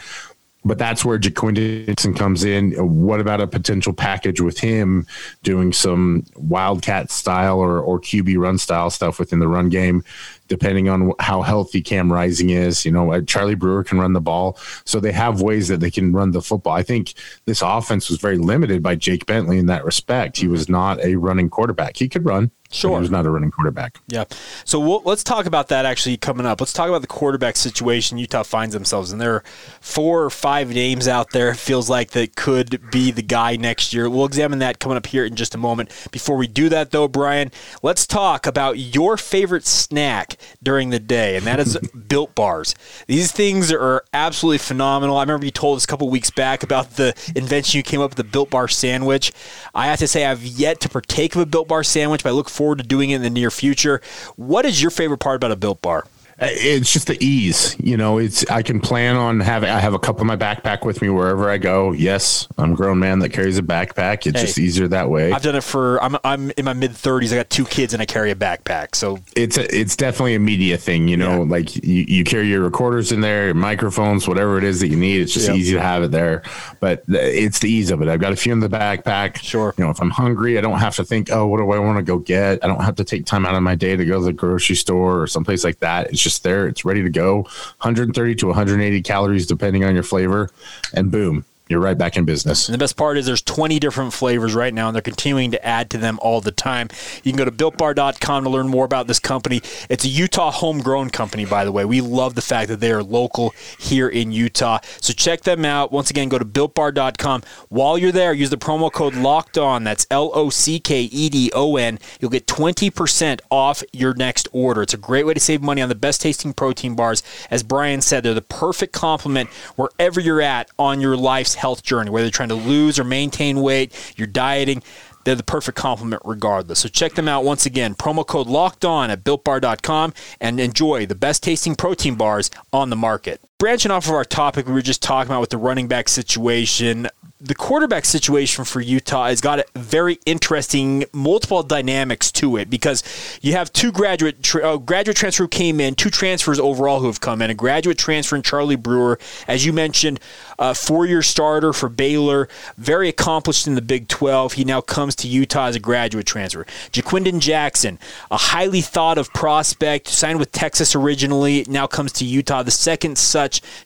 But 0.66 0.78
that's 0.78 1.04
where 1.04 1.18
Ja'Quinden 1.18 1.84
Dixon 1.84 2.14
comes 2.14 2.42
in. 2.42 2.72
What 2.72 3.20
about 3.20 3.42
a 3.42 3.46
potential 3.46 3.92
package 3.92 4.40
with 4.40 4.58
him 4.58 5.06
doing 5.42 5.74
some 5.74 6.24
wildcat 6.36 7.10
style 7.10 7.58
or, 7.58 7.80
or 7.80 8.00
QB 8.00 8.38
run 8.38 8.56
style 8.56 8.88
stuff 8.88 9.18
within 9.18 9.40
the 9.40 9.48
run 9.48 9.68
game? 9.68 10.02
depending 10.48 10.88
on 10.88 11.12
how 11.20 11.42
healthy 11.42 11.80
Cam 11.80 12.12
Rising 12.12 12.50
is. 12.50 12.84
You 12.84 12.92
know, 12.92 13.12
uh, 13.12 13.22
Charlie 13.22 13.54
Brewer 13.54 13.84
can 13.84 13.98
run 13.98 14.12
the 14.12 14.20
ball. 14.20 14.58
So 14.84 15.00
they 15.00 15.12
have 15.12 15.40
ways 15.40 15.68
that 15.68 15.80
they 15.80 15.90
can 15.90 16.12
run 16.12 16.32
the 16.32 16.42
football. 16.42 16.74
I 16.74 16.82
think 16.82 17.14
this 17.46 17.62
offense 17.62 18.08
was 18.08 18.18
very 18.18 18.38
limited 18.38 18.82
by 18.82 18.96
Jake 18.96 19.26
Bentley 19.26 19.58
in 19.58 19.66
that 19.66 19.84
respect. 19.84 20.36
He 20.36 20.48
was 20.48 20.68
not 20.68 21.00
a 21.00 21.16
running 21.16 21.48
quarterback. 21.48 21.96
He 21.96 22.08
could 22.08 22.24
run, 22.24 22.50
Sure. 22.74 22.96
He 22.96 23.00
was 23.00 23.10
not 23.10 23.24
a 23.24 23.30
running 23.30 23.52
quarterback. 23.52 24.00
Yeah. 24.08 24.24
So 24.64 24.80
we'll, 24.80 25.02
let's 25.04 25.22
talk 25.22 25.46
about 25.46 25.68
that 25.68 25.86
actually 25.86 26.16
coming 26.16 26.44
up. 26.44 26.60
Let's 26.60 26.72
talk 26.72 26.88
about 26.88 27.02
the 27.02 27.06
quarterback 27.06 27.56
situation 27.56 28.18
Utah 28.18 28.42
finds 28.42 28.74
themselves 28.74 29.12
in. 29.12 29.18
There 29.18 29.34
are 29.34 29.44
four 29.80 30.24
or 30.24 30.30
five 30.30 30.70
names 30.70 31.06
out 31.06 31.30
there, 31.30 31.50
it 31.50 31.56
feels 31.56 31.88
like, 31.88 32.10
that 32.10 32.34
could 32.34 32.90
be 32.90 33.12
the 33.12 33.22
guy 33.22 33.54
next 33.54 33.94
year. 33.94 34.10
We'll 34.10 34.24
examine 34.24 34.58
that 34.58 34.80
coming 34.80 34.98
up 34.98 35.06
here 35.06 35.24
in 35.24 35.36
just 35.36 35.54
a 35.54 35.58
moment. 35.58 35.90
Before 36.10 36.36
we 36.36 36.48
do 36.48 36.68
that, 36.68 36.90
though, 36.90 37.06
Brian, 37.06 37.52
let's 37.82 38.06
talk 38.06 38.46
about 38.46 38.78
your 38.78 39.16
favorite 39.16 39.66
snack 39.66 40.36
during 40.62 40.90
the 40.90 40.98
day, 40.98 41.36
and 41.36 41.46
that 41.46 41.60
is 41.60 41.78
built 42.08 42.34
bars. 42.34 42.74
These 43.06 43.30
things 43.30 43.72
are 43.72 44.04
absolutely 44.12 44.58
phenomenal. 44.58 45.16
I 45.16 45.22
remember 45.22 45.46
you 45.46 45.52
told 45.52 45.76
us 45.76 45.84
a 45.84 45.86
couple 45.86 46.10
weeks 46.10 46.30
back 46.30 46.64
about 46.64 46.96
the 46.96 47.14
invention 47.36 47.78
you 47.78 47.84
came 47.84 48.00
up 48.00 48.10
with 48.10 48.16
the 48.16 48.24
built 48.24 48.50
bar 48.50 48.66
sandwich. 48.66 49.32
I 49.74 49.86
have 49.86 50.00
to 50.00 50.08
say, 50.08 50.26
I've 50.26 50.42
yet 50.42 50.80
to 50.80 50.88
partake 50.88 51.36
of 51.36 51.40
a 51.40 51.46
built 51.46 51.68
bar 51.68 51.84
sandwich, 51.84 52.24
but 52.24 52.30
I 52.30 52.32
look 52.32 52.48
forward 52.48 52.63
forward 52.64 52.78
to 52.78 52.84
doing 52.84 53.10
it 53.10 53.16
in 53.16 53.22
the 53.22 53.28
near 53.28 53.50
future. 53.50 54.00
What 54.36 54.64
is 54.64 54.80
your 54.80 54.90
favorite 54.90 55.18
part 55.18 55.36
about 55.36 55.52
a 55.52 55.56
built 55.56 55.82
bar? 55.82 56.06
Uh, 56.40 56.48
it's 56.50 56.92
just 56.92 57.06
the 57.06 57.22
ease, 57.24 57.76
you 57.78 57.96
know. 57.96 58.18
It's 58.18 58.44
I 58.50 58.62
can 58.62 58.80
plan 58.80 59.16
on 59.16 59.38
having. 59.38 59.70
I 59.70 59.78
have 59.78 59.94
a 59.94 60.00
cup 60.00 60.20
in 60.20 60.26
my 60.26 60.36
backpack 60.36 60.84
with 60.84 61.00
me 61.00 61.08
wherever 61.08 61.48
I 61.48 61.58
go. 61.58 61.92
Yes, 61.92 62.48
I'm 62.58 62.72
a 62.72 62.74
grown 62.74 62.98
man 62.98 63.20
that 63.20 63.28
carries 63.28 63.56
a 63.56 63.62
backpack. 63.62 64.26
It's 64.26 64.40
hey, 64.40 64.46
just 64.46 64.58
easier 64.58 64.88
that 64.88 65.10
way. 65.10 65.30
I've 65.30 65.42
done 65.42 65.54
it 65.54 65.62
for. 65.62 66.02
I'm 66.02 66.16
I'm 66.24 66.50
in 66.52 66.64
my 66.64 66.72
mid 66.72 66.90
30s. 66.90 67.32
I 67.32 67.36
got 67.36 67.50
two 67.50 67.64
kids 67.64 67.92
and 67.92 68.02
I 68.02 68.06
carry 68.06 68.32
a 68.32 68.34
backpack. 68.34 68.96
So 68.96 69.18
it's 69.36 69.58
a, 69.58 69.72
it's 69.72 69.94
definitely 69.94 70.34
a 70.34 70.40
media 70.40 70.76
thing, 70.76 71.06
you 71.06 71.16
know. 71.16 71.44
Yeah. 71.44 71.50
Like 71.50 71.76
you, 71.76 72.04
you 72.08 72.24
carry 72.24 72.48
your 72.48 72.62
recorders 72.62 73.12
in 73.12 73.20
there, 73.20 73.46
your 73.46 73.54
microphones, 73.54 74.26
whatever 74.26 74.58
it 74.58 74.64
is 74.64 74.80
that 74.80 74.88
you 74.88 74.96
need. 74.96 75.20
It's 75.20 75.32
just 75.32 75.46
yep. 75.46 75.56
easy 75.56 75.74
to 75.74 75.80
have 75.80 76.02
it 76.02 76.10
there. 76.10 76.42
But 76.80 77.04
it's 77.06 77.60
the 77.60 77.70
ease 77.70 77.92
of 77.92 78.02
it. 78.02 78.08
I've 78.08 78.20
got 78.20 78.32
a 78.32 78.36
few 78.36 78.52
in 78.52 78.58
the 78.58 78.68
backpack. 78.68 79.36
Sure. 79.36 79.72
You 79.78 79.84
know, 79.84 79.90
if 79.90 80.00
I'm 80.00 80.10
hungry, 80.10 80.58
I 80.58 80.62
don't 80.62 80.80
have 80.80 80.96
to 80.96 81.04
think. 81.04 81.30
Oh, 81.30 81.46
what 81.46 81.58
do 81.58 81.70
I 81.70 81.78
want 81.78 81.98
to 81.98 82.02
go 82.02 82.18
get? 82.18 82.64
I 82.64 82.66
don't 82.66 82.82
have 82.82 82.96
to 82.96 83.04
take 83.04 83.24
time 83.24 83.46
out 83.46 83.54
of 83.54 83.62
my 83.62 83.76
day 83.76 83.94
to 83.94 84.04
go 84.04 84.18
to 84.18 84.24
the 84.24 84.32
grocery 84.32 84.74
store 84.74 85.22
or 85.22 85.26
someplace 85.28 85.62
like 85.62 85.78
that. 85.78 86.10
It's 86.10 86.23
just 86.24 86.42
there. 86.42 86.66
It's 86.66 86.84
ready 86.84 87.02
to 87.02 87.10
go. 87.10 87.42
130 87.82 88.34
to 88.36 88.46
180 88.46 89.02
calories 89.02 89.46
depending 89.46 89.84
on 89.84 89.94
your 89.94 90.02
flavor, 90.02 90.50
and 90.92 91.12
boom, 91.12 91.44
you're 91.68 91.80
right 91.80 91.96
back 91.96 92.16
in 92.16 92.26
business. 92.26 92.68
And 92.68 92.74
the 92.74 92.78
best 92.78 92.96
part 92.96 93.16
is 93.16 93.24
there's 93.24 93.40
20 93.40 93.78
different 93.78 94.12
flavors 94.12 94.54
right 94.54 94.72
now, 94.74 94.88
and 94.88 94.94
they're 94.94 95.02
continuing 95.02 95.50
to 95.52 95.66
add 95.66 95.88
to 95.90 95.98
them 95.98 96.18
all 96.20 96.42
the 96.42 96.52
time. 96.52 96.88
You 97.22 97.32
can 97.32 97.38
go 97.38 97.44
to 97.46 97.50
builtbar.com 97.50 98.44
to 98.44 98.50
learn 98.50 98.68
more 98.68 98.84
about 98.84 99.06
this 99.06 99.18
company. 99.18 99.62
It's 99.88 100.04
a 100.04 100.08
Utah 100.08 100.50
homegrown 100.50 101.10
company, 101.10 101.46
by 101.46 101.64
the 101.64 101.72
way. 101.72 101.86
We 101.86 102.02
love 102.02 102.34
the 102.34 102.42
fact 102.42 102.68
that 102.68 102.80
they 102.80 102.92
are 102.92 103.02
local 103.02 103.54
here 103.78 104.08
in 104.08 104.30
Utah. 104.30 104.80
So 105.00 105.14
check 105.14 105.42
them 105.42 105.64
out. 105.64 105.90
Once 105.90 106.10
again, 106.10 106.28
go 106.28 106.38
to 106.38 106.44
builtbar.com. 106.44 107.42
While 107.70 107.96
you're 107.96 108.12
there, 108.12 108.34
use 108.34 108.50
the 108.50 108.58
promo 108.58 108.92
code 108.92 109.14
Locked 109.14 109.56
On. 109.56 109.84
That's 109.84 110.06
L 110.10 110.32
O 110.34 110.50
C 110.50 110.78
K 110.78 111.02
E 111.02 111.30
D 111.30 111.50
O 111.54 111.76
N. 111.76 111.98
You'll 112.20 112.30
get 112.30 112.46
20% 112.46 113.40
off 113.50 113.82
your 113.90 114.12
next 114.14 114.48
order. 114.52 114.82
It's 114.82 114.94
a 114.94 114.98
great 114.98 115.24
way 115.24 115.32
to 115.32 115.40
save 115.40 115.62
money 115.62 115.80
on 115.80 115.88
the 115.88 115.94
best 115.94 116.20
tasting 116.20 116.52
protein 116.52 116.94
bars. 116.94 117.22
As 117.50 117.62
Brian 117.62 118.02
said, 118.02 118.22
they're 118.22 118.34
the 118.34 118.42
perfect 118.42 118.92
complement 118.92 119.48
wherever 119.76 120.20
you're 120.20 120.42
at 120.42 120.70
on 120.78 121.00
your 121.00 121.16
health 121.54 121.82
journey, 121.82 122.10
whether 122.10 122.24
you're 122.24 122.30
trying 122.30 122.48
to 122.50 122.54
lose 122.54 122.98
or 122.98 123.04
maintain 123.04 123.60
weight, 123.60 123.92
you're 124.16 124.26
dieting. 124.26 124.82
They're 125.24 125.34
the 125.34 125.42
perfect 125.42 125.78
complement 125.78 126.22
regardless. 126.24 126.80
So 126.80 126.88
check 126.88 127.14
them 127.14 127.28
out 127.28 127.44
once 127.44 127.64
again. 127.66 127.94
Promo 127.94 128.26
code 128.26 128.46
locked 128.46 128.84
on 128.84 129.10
at 129.10 129.24
builtbar.com 129.24 130.12
and 130.40 130.60
enjoy 130.60 131.06
the 131.06 131.14
best 131.14 131.42
tasting 131.42 131.74
protein 131.74 132.14
bars 132.14 132.50
on 132.72 132.90
the 132.90 132.96
market. 132.96 133.40
Branching 133.58 133.92
off 133.92 134.06
of 134.06 134.14
our 134.14 134.24
topic 134.24 134.66
we 134.66 134.72
were 134.72 134.82
just 134.82 135.00
talking 135.00 135.30
about 135.30 135.40
with 135.40 135.50
the 135.50 135.58
running 135.58 135.86
back 135.86 136.08
situation, 136.08 137.08
the 137.44 137.54
quarterback 137.54 138.06
situation 138.06 138.64
for 138.64 138.80
Utah 138.80 139.26
has 139.26 139.42
got 139.42 139.60
very 139.76 140.18
interesting 140.24 141.04
multiple 141.12 141.62
dynamics 141.62 142.32
to 142.32 142.56
it 142.56 142.70
because 142.70 143.02
you 143.42 143.52
have 143.52 143.70
two 143.70 143.92
graduate 143.92 144.42
tra- 144.42 144.74
uh, 144.74 144.76
graduate 144.78 145.16
transfer 145.16 145.44
who 145.44 145.48
came 145.48 145.78
in, 145.78 145.94
two 145.94 146.08
transfers 146.08 146.58
overall 146.58 147.00
who 147.00 147.06
have 147.06 147.20
come 147.20 147.42
in, 147.42 147.50
a 147.50 147.54
graduate 147.54 147.98
transfer 147.98 148.34
in 148.34 148.40
Charlie 148.40 148.76
Brewer, 148.76 149.18
as 149.46 149.66
you 149.66 149.74
mentioned, 149.74 150.20
a 150.58 150.74
four-year 150.74 151.20
starter 151.20 151.74
for 151.74 151.90
Baylor, 151.90 152.48
very 152.78 153.10
accomplished 153.10 153.66
in 153.66 153.74
the 153.74 153.82
Big 153.82 154.08
12. 154.08 154.54
He 154.54 154.64
now 154.64 154.80
comes 154.80 155.14
to 155.16 155.28
Utah 155.28 155.66
as 155.66 155.76
a 155.76 155.80
graduate 155.80 156.26
transfer. 156.26 156.64
Ja'Quinden 156.92 157.40
Jackson, 157.40 157.98
a 158.30 158.38
highly 158.38 158.80
thought 158.80 159.18
of 159.18 159.30
prospect, 159.34 160.08
signed 160.08 160.38
with 160.38 160.50
Texas 160.50 160.94
originally, 160.94 161.66
now 161.68 161.86
comes 161.86 162.12
to 162.12 162.24
Utah, 162.24 162.62
the 162.62 162.70
second 162.70 163.18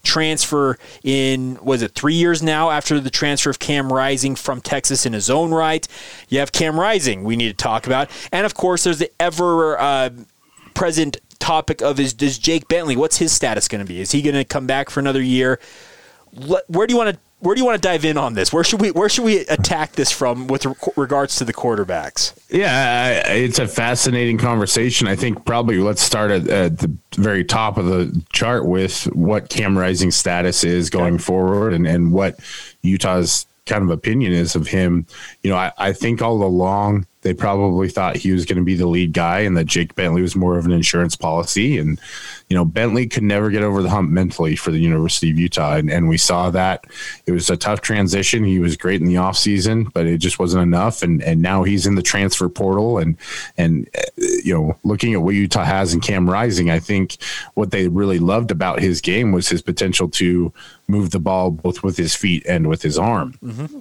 transfer 0.03 0.79
in 1.03 1.59
was 1.63 1.83
it 1.83 1.93
three 1.93 2.15
years 2.15 2.43
now 2.43 2.71
after 2.71 3.01
the 3.01 3.11
transfer 3.11 3.51
of 3.51 3.59
Cam 3.59 3.93
Rising 3.93 4.35
from 4.35 4.61
Texas 4.61 5.07
in 5.07 5.13
his 5.13 5.31
own 5.31 5.53
right. 5.53 5.87
You 6.29 6.39
have 6.41 6.53
Cam 6.53 6.79
Rising 6.79 7.25
we 7.25 7.37
need 7.37 7.49
to 7.49 7.63
talk 7.63 7.87
about. 7.87 8.11
And 8.33 8.45
of 8.47 8.55
course, 8.55 8.85
there's 8.85 8.99
the 8.99 9.11
ever 9.21 9.79
uh, 9.79 10.11
present 10.75 11.19
topic 11.39 11.83
of 11.83 11.99
is, 12.01 12.15
is 12.15 12.39
Jake 12.39 12.69
Bentley. 12.69 12.97
What's 12.97 13.17
his 13.17 13.33
status 13.33 13.69
going 13.69 13.85
to 13.85 13.89
be? 13.89 14.01
Is 14.01 14.13
he 14.13 14.23
going 14.23 14.35
to 14.35 14.45
come 14.45 14.67
back 14.67 14.91
for 14.91 15.01
another 15.01 15.23
year? 15.23 15.61
Where 16.69 16.87
do 16.87 16.93
you 16.93 16.99
want 16.99 17.15
to 17.15 17.21
where 17.41 17.55
do 17.55 17.61
you 17.61 17.65
want 17.65 17.81
to 17.81 17.87
dive 17.87 18.05
in 18.05 18.19
on 18.19 18.35
this? 18.35 18.53
Where 18.53 18.65
should 18.65 18.81
we 18.81 18.91
where 18.91 19.09
should 19.09 19.25
we 19.25 19.41
attack 19.41 19.93
this 19.93 20.11
from 20.11 20.49
with 20.49 20.67
regards 20.97 21.37
to 21.37 21.45
the 21.45 21.55
quarterbacks? 21.55 22.37
Yeah, 22.51 23.33
it's 23.33 23.59
a 23.59 23.69
fascinating 23.69 24.39
conversation. 24.39 25.07
I 25.07 25.15
think 25.15 25.45
probably 25.45 25.79
let's 25.79 26.03
start 26.03 26.31
at, 26.31 26.49
at 26.49 26.79
the 26.79 26.93
very 27.17 27.45
top 27.45 27.77
of 27.77 27.87
the 27.87 28.23
chart 28.33 28.67
with 28.67 29.05
what 29.15 29.51
Cam 29.51 29.79
Rising 29.79 30.11
status 30.11 30.65
is 30.65 30.91
going 30.91 31.19
forward 31.19 31.75
and, 31.75 31.87
and 31.87 32.13
what 32.13 32.41
Utah's 32.83 33.47
kind 33.67 33.85
of 33.85 33.91
opinion 33.91 34.33
is 34.33 34.57
of 34.57 34.67
him. 34.67 35.07
You 35.43 35.51
know, 35.51 35.57
I, 35.57 35.73
I 35.79 35.93
think 35.93 36.23
all 36.23 36.43
along 36.43 37.07
they 37.23 37.35
probably 37.35 37.89
thought 37.89 38.17
he 38.17 38.33
was 38.33 38.47
going 38.47 38.59
to 38.59 38.65
be 38.65 38.75
the 38.75 38.87
lead 38.87 39.13
guy 39.13 39.41
and 39.41 39.57
that 39.57 39.67
Jake 39.67 39.95
Bentley 39.95 40.23
was 40.23 40.35
more 40.35 40.57
of 40.57 40.65
an 40.65 40.73
insurance 40.73 41.15
policy. 41.15 41.79
And, 41.79 42.01
you 42.49 42.57
know, 42.57 42.65
Bentley 42.65 43.07
could 43.07 43.23
never 43.23 43.51
get 43.51 43.63
over 43.63 43.83
the 43.83 43.91
hump 43.91 44.11
mentally 44.11 44.57
for 44.57 44.71
the 44.71 44.79
University 44.79 45.31
of 45.31 45.39
Utah. 45.39 45.75
And, 45.75 45.91
and 45.91 46.09
we 46.09 46.17
saw 46.17 46.51
that 46.51 46.87
it 47.27 47.33
was 47.33 47.51
a 47.51 47.57
tough 47.57 47.83
transition. 47.83 48.43
He 48.43 48.59
was 48.59 48.77
great 48.77 49.01
in 49.01 49.07
the 49.07 49.17
offseason, 49.17 49.93
but 49.93 50.07
it 50.07 50.19
just 50.19 50.39
wasn't 50.39 50.63
enough. 50.63 51.03
And, 51.03 51.23
and 51.23 51.43
now 51.43 51.63
he's 51.63 51.87
in 51.87 51.95
the 51.95 52.03
transfer 52.03 52.49
portal 52.49 52.99
and, 52.99 53.17
and, 53.59 53.89
uh, 53.97 54.03
you 54.43 54.55
know, 54.55 54.79
looking 54.83 55.13
at 55.13 55.23
what 55.23 55.35
Utah 55.35 55.65
has 55.65 55.93
in 55.93 56.01
Cam 56.01 56.29
Rising, 56.29 56.71
I 56.71 56.79
think 56.81 57.19
what 57.55 57.71
they 57.71 57.89
really 57.89 58.19
loved 58.19 58.51
about 58.51 58.81
his 58.81 59.01
game 59.01 59.33
was 59.33 59.49
his 59.49 59.61
potential 59.61 60.09
to 60.11 60.53
move 60.87 61.11
the 61.11 61.21
ball 61.21 61.51
both 61.51 61.83
with 61.83 61.99
his 61.99 62.15
feet 62.15 62.47
and 62.47 62.67
with 62.67 62.81
his 62.83 62.99
arm. 62.99 63.35
Mm-hmm 63.45 63.81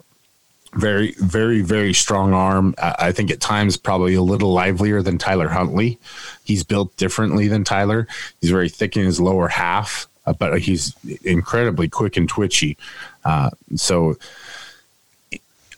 very, 0.78 1.14
very, 1.20 1.62
very 1.62 1.94
strong 1.94 2.34
arm. 2.34 2.76
I 2.78 3.12
think 3.12 3.32
at 3.32 3.40
times 3.42 3.78
probably 3.78 4.16
a 4.16 4.22
little 4.22 4.54
livelier 4.54 5.02
than 5.02 5.18
Tyler 5.18 5.50
Huntley. 5.50 6.00
He's 6.44 6.64
built 6.64 6.96
differently 6.98 7.48
than 7.48 7.64
Tyler. 7.64 8.08
He's 8.42 8.52
very 8.52 8.70
thick 8.70 8.96
in 8.96 9.04
his 9.06 9.20
lower 9.20 9.48
half. 9.48 10.08
uh, 10.28 10.34
but 10.34 10.60
he's 10.60 10.94
incredibly 11.24 11.88
quick 11.88 12.18
and 12.18 12.30
twitchy. 12.30 12.78
Uh, 13.26 13.50
so 13.76 14.18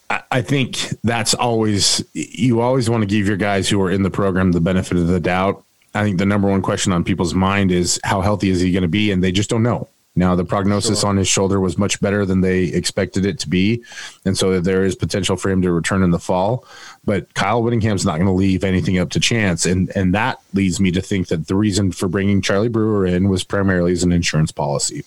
I, 0.10 0.22
I 0.32 0.42
think 0.42 0.78
that's 1.04 1.34
always 1.34 2.04
you 2.14 2.60
always 2.60 2.90
want 2.90 3.04
to 3.04 3.08
give 3.08 3.28
your 3.28 3.38
guys 3.38 3.70
who 3.70 3.80
are 3.82 3.92
in 3.92 4.04
the 4.04 4.10
program 4.10 4.52
the 4.52 4.60
benefit 4.60 4.98
of 4.98 5.08
the 5.08 5.20
doubt. 5.20 5.64
I 5.94 6.04
think 6.04 6.18
the 6.18 6.26
number 6.26 6.50
one 6.50 6.62
question 6.62 6.92
on 6.92 7.04
people's 7.04 7.34
mind 7.34 7.72
is 7.72 8.00
how 8.04 8.22
healthy 8.22 8.50
is 8.50 8.60
he 8.62 8.72
going 8.72 8.84
to 8.84 8.88
be, 8.88 9.12
and 9.12 9.24
they 9.24 9.32
just 9.32 9.50
don't 9.50 9.64
know. 9.64 9.88
Now, 10.16 10.36
the 10.36 10.44
prognosis 10.44 11.02
sure. 11.02 11.10
on 11.10 11.18
his 11.18 11.28
shoulder 11.28 11.60
was 11.60 11.78
much 11.78 12.02
better 12.02 12.26
than 12.26 12.42
they 12.42 12.64
expected 12.64 13.26
it 13.26 13.40
to 13.40 13.50
be. 13.50 13.84
And 14.26 14.38
so 14.38 14.60
there 14.60 14.84
is 14.84 14.96
potential 14.96 15.38
for 15.38 15.50
him 15.50 15.62
to 15.62 15.72
return 15.72 16.04
in 16.04 16.12
the 16.12 16.20
fall. 16.20 16.66
But 17.06 17.34
Kyle 17.36 17.64
Whittingham's 17.64 18.06
not 18.06 18.16
going 18.16 18.28
to 18.28 18.34
leave 18.34 18.64
anything 18.64 18.98
up 18.98 19.12
to 19.12 19.20
chance. 19.20 19.66
And, 19.66 19.90
and 19.96 20.14
that 20.14 20.40
leads 20.54 20.80
me 20.80 20.92
to 20.92 21.02
think 21.02 21.28
that 21.28 21.48
the 21.48 21.56
reason 21.56 21.92
for 21.92 22.08
bringing 22.08 22.42
Charlie 22.42 22.68
Brewer 22.68 23.06
in 23.06 23.30
was 23.30 23.44
primarily 23.44 23.94
as 23.94 24.04
an 24.04 24.12
insurance 24.12 24.52
policy. 24.52 25.04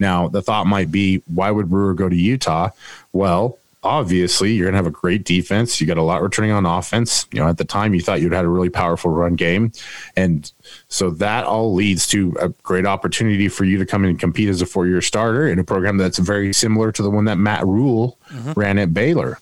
Now, 0.00 0.28
the 0.28 0.42
thought 0.42 0.66
might 0.66 0.90
be 0.90 1.22
why 1.32 1.50
would 1.50 1.70
Brewer 1.70 1.94
go 1.94 2.08
to 2.08 2.16
Utah? 2.16 2.70
Well, 3.12 3.58
obviously 3.86 4.52
you're 4.52 4.66
going 4.66 4.74
to 4.74 4.78
have 4.78 4.86
a 4.86 4.90
great 4.90 5.24
defense. 5.24 5.80
You 5.80 5.86
got 5.86 5.96
a 5.96 6.02
lot 6.02 6.22
returning 6.22 6.50
on 6.50 6.66
offense. 6.66 7.26
You 7.32 7.40
know, 7.40 7.48
at 7.48 7.58
the 7.58 7.64
time 7.64 7.94
you 7.94 8.00
thought 8.00 8.20
you'd 8.20 8.32
had 8.32 8.44
a 8.44 8.48
really 8.48 8.68
powerful 8.68 9.10
run 9.10 9.34
game. 9.34 9.72
And 10.16 10.50
so 10.88 11.10
that 11.10 11.44
all 11.44 11.74
leads 11.74 12.06
to 12.08 12.36
a 12.40 12.48
great 12.48 12.86
opportunity 12.86 13.48
for 13.48 13.64
you 13.64 13.78
to 13.78 13.86
come 13.86 14.04
in 14.04 14.10
and 14.10 14.18
compete 14.18 14.48
as 14.48 14.60
a 14.60 14.66
four 14.66 14.86
year 14.86 15.00
starter 15.00 15.48
in 15.48 15.58
a 15.58 15.64
program 15.64 15.96
that's 15.96 16.18
very 16.18 16.52
similar 16.52 16.92
to 16.92 17.02
the 17.02 17.10
one 17.10 17.24
that 17.26 17.38
Matt 17.38 17.64
Rhule 17.66 18.18
mm-hmm. 18.30 18.52
ran 18.52 18.78
at 18.78 18.92
Baylor. 18.92 19.38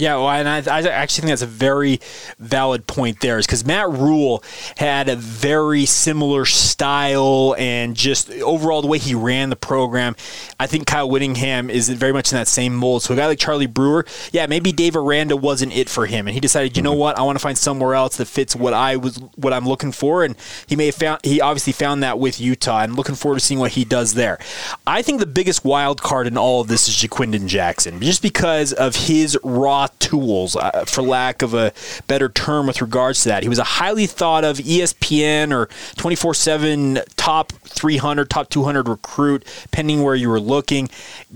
Yeah, 0.00 0.16
well, 0.16 0.30
and 0.30 0.48
I, 0.48 0.78
I, 0.78 0.80
actually 0.88 1.22
think 1.22 1.32
that's 1.32 1.42
a 1.42 1.46
very 1.46 2.00
valid 2.38 2.86
point 2.86 3.20
there, 3.20 3.38
is 3.38 3.46
because 3.46 3.66
Matt 3.66 3.90
Rhule 3.90 4.42
had 4.78 5.10
a 5.10 5.16
very 5.16 5.84
similar 5.84 6.46
style 6.46 7.54
and 7.58 7.94
just 7.94 8.30
overall 8.30 8.80
the 8.80 8.88
way 8.88 8.96
he 8.96 9.14
ran 9.14 9.50
the 9.50 9.56
program. 9.56 10.16
I 10.58 10.66
think 10.66 10.86
Kyle 10.86 11.08
Whittingham 11.08 11.68
is 11.68 11.90
very 11.90 12.14
much 12.14 12.32
in 12.32 12.38
that 12.38 12.48
same 12.48 12.74
mold. 12.74 13.02
So 13.02 13.12
a 13.12 13.16
guy 13.16 13.26
like 13.26 13.38
Charlie 13.38 13.66
Brewer, 13.66 14.06
yeah, 14.32 14.46
maybe 14.46 14.72
Dave 14.72 14.96
Aranda 14.96 15.36
wasn't 15.36 15.76
it 15.76 15.90
for 15.90 16.06
him, 16.06 16.26
and 16.26 16.32
he 16.32 16.40
decided, 16.40 16.78
you 16.78 16.82
know 16.82 16.92
mm-hmm. 16.92 17.00
what, 17.00 17.18
I 17.18 17.22
want 17.22 17.36
to 17.36 17.42
find 17.42 17.58
somewhere 17.58 17.94
else 17.94 18.16
that 18.16 18.26
fits 18.26 18.56
what 18.56 18.72
I 18.72 18.96
was, 18.96 19.16
what 19.36 19.52
I'm 19.52 19.66
looking 19.66 19.92
for, 19.92 20.24
and 20.24 20.34
he 20.66 20.76
may 20.76 20.86
have 20.86 20.94
found, 20.94 21.20
he 21.24 21.42
obviously 21.42 21.74
found 21.74 22.02
that 22.02 22.18
with 22.18 22.40
Utah, 22.40 22.80
and 22.80 22.96
looking 22.96 23.16
forward 23.16 23.38
to 23.38 23.44
seeing 23.44 23.60
what 23.60 23.72
he 23.72 23.84
does 23.84 24.14
there. 24.14 24.38
I 24.86 25.02
think 25.02 25.20
the 25.20 25.26
biggest 25.26 25.62
wild 25.62 26.00
card 26.00 26.26
in 26.26 26.38
all 26.38 26.62
of 26.62 26.68
this 26.68 26.88
is 26.88 26.94
Ja'Quinden 26.94 27.48
Jackson, 27.48 28.00
just 28.00 28.22
because 28.22 28.72
of 28.72 28.96
his 28.96 29.36
raw 29.44 29.88
tools, 29.98 30.56
uh, 30.56 30.84
for 30.86 31.02
lack 31.02 31.42
of 31.42 31.54
a 31.54 31.72
better 32.06 32.28
term, 32.28 32.66
with 32.66 32.80
regards 32.80 33.22
to 33.22 33.28
that. 33.28 33.42
He 33.42 33.48
was 33.48 33.58
a 33.58 33.64
highly 33.64 34.06
thought 34.06 34.44
of 34.44 34.58
ESPN 34.58 35.52
or 35.52 35.68
24 35.96 36.34
7 36.34 37.00
top 37.16 37.52
300, 37.52 38.30
top 38.30 38.48
200 38.48 38.88
recruit, 38.88 39.44
pending 39.70 40.02
where 40.02 40.14
you 40.14 40.28
were 40.28 40.40
looking. 40.40 40.88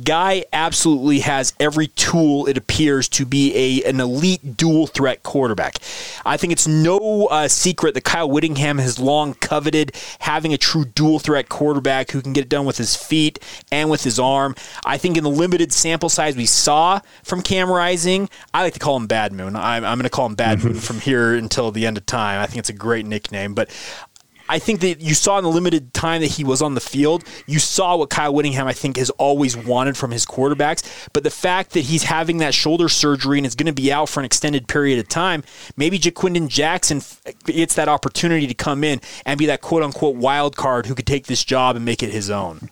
Guy 0.02 0.44
absolutely 0.52 1.20
has 1.20 1.54
every 1.60 1.88
tool, 1.88 2.46
it 2.46 2.56
appears, 2.56 3.08
to 3.10 3.26
be 3.26 3.54
a, 3.54 3.88
an 3.88 4.00
elite 4.00 4.56
dual 4.56 4.86
threat 4.86 5.22
quarterback. 5.22 5.76
I 6.24 6.36
think 6.36 6.52
it's 6.52 6.66
no 6.66 7.26
uh, 7.26 7.48
secret 7.48 7.94
that 7.94 8.04
Kyle 8.04 8.30
Whittingham 8.30 8.78
has 8.78 8.98
long 8.98 9.34
coveted 9.34 9.94
having 10.20 10.52
a 10.52 10.58
true 10.58 10.84
dual 10.84 11.18
threat 11.18 11.48
quarterback 11.48 12.10
who 12.10 12.22
can 12.22 12.32
get 12.32 12.44
it 12.44 12.48
done 12.48 12.64
with 12.64 12.78
his 12.78 12.96
feet 12.96 13.38
and 13.70 13.90
with 13.90 14.04
his 14.04 14.18
arm. 14.18 14.54
I 14.84 14.98
think 14.98 15.16
in 15.16 15.24
the 15.24 15.30
limited 15.30 15.72
sample 15.72 16.08
size 16.08 16.36
we 16.36 16.46
saw 16.46 17.00
from 17.22 17.42
Cam 17.42 17.70
Rising, 17.70 18.28
I 18.52 18.62
like 18.62 18.74
to 18.74 18.80
call 18.80 18.96
him 18.96 19.06
Bad 19.06 19.32
Moon. 19.32 19.56
I'm, 19.56 19.84
I'm 19.84 19.98
going 19.98 20.04
to 20.04 20.10
call 20.10 20.26
him 20.26 20.34
Bad 20.34 20.62
Moon 20.62 20.74
from 20.80 21.00
here 21.00 21.34
until 21.34 21.70
the 21.70 21.86
end 21.86 21.96
of 21.96 22.06
time. 22.06 22.40
I 22.40 22.46
think 22.46 22.58
it's 22.58 22.68
a 22.68 22.74
great 22.74 23.06
nickname. 23.06 23.54
But 23.54 23.70
I 24.48 24.58
think 24.58 24.80
that 24.80 25.00
you 25.00 25.14
saw 25.14 25.38
in 25.38 25.44
the 25.44 25.50
limited 25.50 25.94
time 25.94 26.20
that 26.20 26.32
he 26.32 26.44
was 26.44 26.60
on 26.60 26.74
the 26.74 26.80
field, 26.80 27.24
you 27.46 27.58
saw 27.58 27.96
what 27.96 28.10
Kyle 28.10 28.34
Whittingham, 28.34 28.66
I 28.66 28.74
think, 28.74 28.98
has 28.98 29.08
always 29.10 29.56
wanted 29.56 29.96
from 29.96 30.10
his 30.10 30.26
quarterbacks. 30.26 31.08
But 31.12 31.22
the 31.22 31.30
fact 31.30 31.72
that 31.72 31.80
he's 31.80 32.02
having 32.02 32.38
that 32.38 32.52
shoulder 32.52 32.88
surgery 32.88 33.38
and 33.38 33.46
is 33.46 33.54
going 33.54 33.66
to 33.66 33.72
be 33.72 33.90
out 33.90 34.08
for 34.08 34.20
an 34.20 34.26
extended 34.26 34.68
period 34.68 34.98
of 34.98 35.08
time, 35.08 35.44
maybe 35.76 35.98
Ja'Quinden 35.98 36.48
Jackson 36.48 37.00
gets 37.46 37.74
that 37.74 37.88
opportunity 37.88 38.46
to 38.46 38.54
come 38.54 38.84
in 38.84 39.00
and 39.24 39.38
be 39.38 39.46
that 39.46 39.62
quote 39.62 39.82
unquote 39.82 40.16
wild 40.16 40.56
card 40.56 40.86
who 40.86 40.94
could 40.94 41.06
take 41.06 41.26
this 41.26 41.42
job 41.42 41.76
and 41.76 41.84
make 41.84 42.02
it 42.02 42.10
his 42.10 42.28
own. 42.28 42.70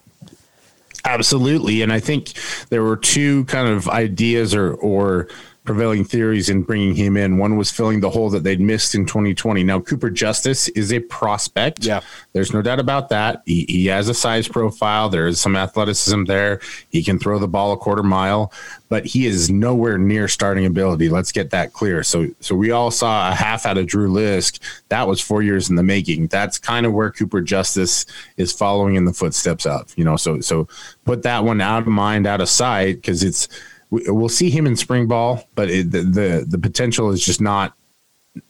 Absolutely. 1.04 1.82
And 1.82 1.92
I 1.92 2.00
think 2.00 2.32
there 2.68 2.82
were 2.82 2.96
two 2.96 3.44
kind 3.46 3.66
of 3.66 3.88
ideas 3.88 4.54
or, 4.54 4.74
or, 4.74 5.28
prevailing 5.64 6.04
theories 6.04 6.48
in 6.48 6.62
bringing 6.62 6.94
him 6.94 7.16
in. 7.16 7.38
One 7.38 7.56
was 7.56 7.70
filling 7.70 8.00
the 8.00 8.10
hole 8.10 8.30
that 8.30 8.42
they'd 8.42 8.60
missed 8.60 8.96
in 8.96 9.06
2020. 9.06 9.62
Now, 9.62 9.78
Cooper 9.78 10.10
Justice 10.10 10.68
is 10.70 10.92
a 10.92 10.98
prospect. 11.00 11.84
Yeah. 11.84 12.00
There's 12.32 12.52
no 12.52 12.62
doubt 12.62 12.80
about 12.80 13.10
that. 13.10 13.42
He, 13.46 13.64
he 13.68 13.86
has 13.86 14.08
a 14.08 14.14
size 14.14 14.48
profile, 14.48 15.08
there 15.08 15.28
is 15.28 15.40
some 15.40 15.54
athleticism 15.54 16.24
there. 16.24 16.60
He 16.90 17.04
can 17.04 17.18
throw 17.18 17.38
the 17.38 17.46
ball 17.46 17.72
a 17.72 17.76
quarter 17.76 18.02
mile, 18.02 18.52
but 18.88 19.06
he 19.06 19.26
is 19.26 19.50
nowhere 19.50 19.98
near 19.98 20.26
starting 20.26 20.66
ability. 20.66 21.08
Let's 21.08 21.30
get 21.30 21.50
that 21.50 21.72
clear. 21.72 22.02
So, 22.02 22.28
so 22.40 22.56
we 22.56 22.72
all 22.72 22.90
saw 22.90 23.30
a 23.30 23.34
half 23.34 23.64
out 23.64 23.78
of 23.78 23.86
Drew 23.86 24.10
Lisk. 24.10 24.58
That 24.88 25.06
was 25.06 25.20
four 25.20 25.42
years 25.42 25.70
in 25.70 25.76
the 25.76 25.82
making. 25.84 26.26
That's 26.26 26.58
kind 26.58 26.86
of 26.86 26.92
where 26.92 27.12
Cooper 27.12 27.40
Justice 27.40 28.04
is 28.36 28.52
following 28.52 28.96
in 28.96 29.04
the 29.04 29.12
footsteps 29.12 29.64
of, 29.64 29.92
you 29.96 30.04
know, 30.04 30.16
so, 30.16 30.40
so 30.40 30.66
put 31.04 31.22
that 31.22 31.44
one 31.44 31.60
out 31.60 31.82
of 31.82 31.88
mind, 31.88 32.26
out 32.26 32.40
of 32.40 32.48
sight, 32.48 32.96
because 32.96 33.22
it's, 33.22 33.48
we'll 33.92 34.28
see 34.28 34.50
him 34.50 34.66
in 34.66 34.74
spring 34.74 35.06
ball, 35.06 35.48
but 35.54 35.70
it, 35.70 35.90
the, 35.90 36.00
the 36.00 36.44
the 36.48 36.58
potential 36.58 37.10
is 37.10 37.24
just 37.24 37.40
not 37.40 37.74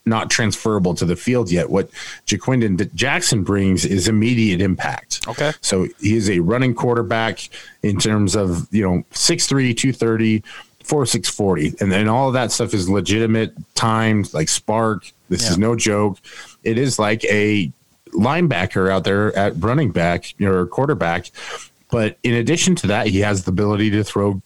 not 0.06 0.30
transferable 0.30 0.94
to 0.94 1.04
the 1.04 1.16
field 1.16 1.50
yet. 1.50 1.68
What 1.68 1.90
Ja'Quinden 2.26 2.94
Jackson 2.94 3.42
brings 3.42 3.84
is 3.84 4.06
immediate 4.06 4.60
impact. 4.60 5.26
Okay. 5.26 5.52
So 5.60 5.88
he 6.00 6.16
is 6.16 6.30
a 6.30 6.38
running 6.38 6.72
quarterback 6.72 7.48
in 7.82 7.98
terms 7.98 8.36
of, 8.36 8.68
you 8.70 8.82
know, 8.82 9.04
6'3, 9.12 9.76
230, 9.76 10.44
4 10.84 11.06
640. 11.06 11.74
And 11.80 11.90
then 11.90 12.06
all 12.06 12.28
of 12.28 12.34
that 12.34 12.52
stuff 12.52 12.74
is 12.74 12.88
legitimate 12.88 13.54
times 13.74 14.34
like 14.34 14.48
spark. 14.48 15.10
This 15.28 15.44
yeah. 15.44 15.50
is 15.50 15.58
no 15.58 15.74
joke. 15.74 16.18
It 16.62 16.78
is 16.78 17.00
like 17.00 17.24
a 17.24 17.72
linebacker 18.12 18.88
out 18.88 19.02
there 19.02 19.36
at 19.36 19.54
running 19.60 19.90
back 19.90 20.32
or 20.40 20.66
quarterback. 20.66 21.30
But 21.90 22.18
in 22.22 22.34
addition 22.34 22.76
to 22.76 22.86
that, 22.88 23.08
he 23.08 23.20
has 23.20 23.44
the 23.44 23.50
ability 23.50 23.90
to 23.90 24.04
throw 24.04 24.40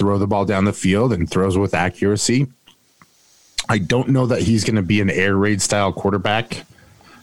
throw 0.00 0.16
the 0.16 0.26
ball 0.26 0.46
down 0.46 0.64
the 0.64 0.72
field 0.72 1.12
and 1.12 1.30
throws 1.30 1.58
with 1.58 1.74
accuracy. 1.74 2.46
I 3.68 3.76
don't 3.76 4.08
know 4.08 4.26
that 4.26 4.40
he's 4.40 4.64
going 4.64 4.76
to 4.76 4.82
be 4.82 5.02
an 5.02 5.10
air 5.10 5.36
raid 5.36 5.60
style 5.60 5.92
quarterback, 5.92 6.64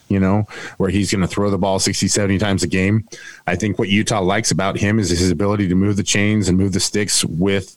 you 0.08 0.20
know, 0.20 0.46
where 0.76 0.88
he's 0.88 1.10
going 1.10 1.22
to 1.22 1.26
throw 1.26 1.50
the 1.50 1.58
ball 1.58 1.80
60, 1.80 2.06
70 2.06 2.38
times 2.38 2.62
a 2.62 2.68
game. 2.68 3.06
I 3.48 3.56
think 3.56 3.80
what 3.80 3.88
Utah 3.88 4.20
likes 4.20 4.52
about 4.52 4.78
him 4.78 5.00
is 5.00 5.10
his 5.10 5.32
ability 5.32 5.66
to 5.68 5.74
move 5.74 5.96
the 5.96 6.04
chains 6.04 6.48
and 6.48 6.56
move 6.56 6.72
the 6.72 6.80
sticks 6.80 7.24
with 7.24 7.76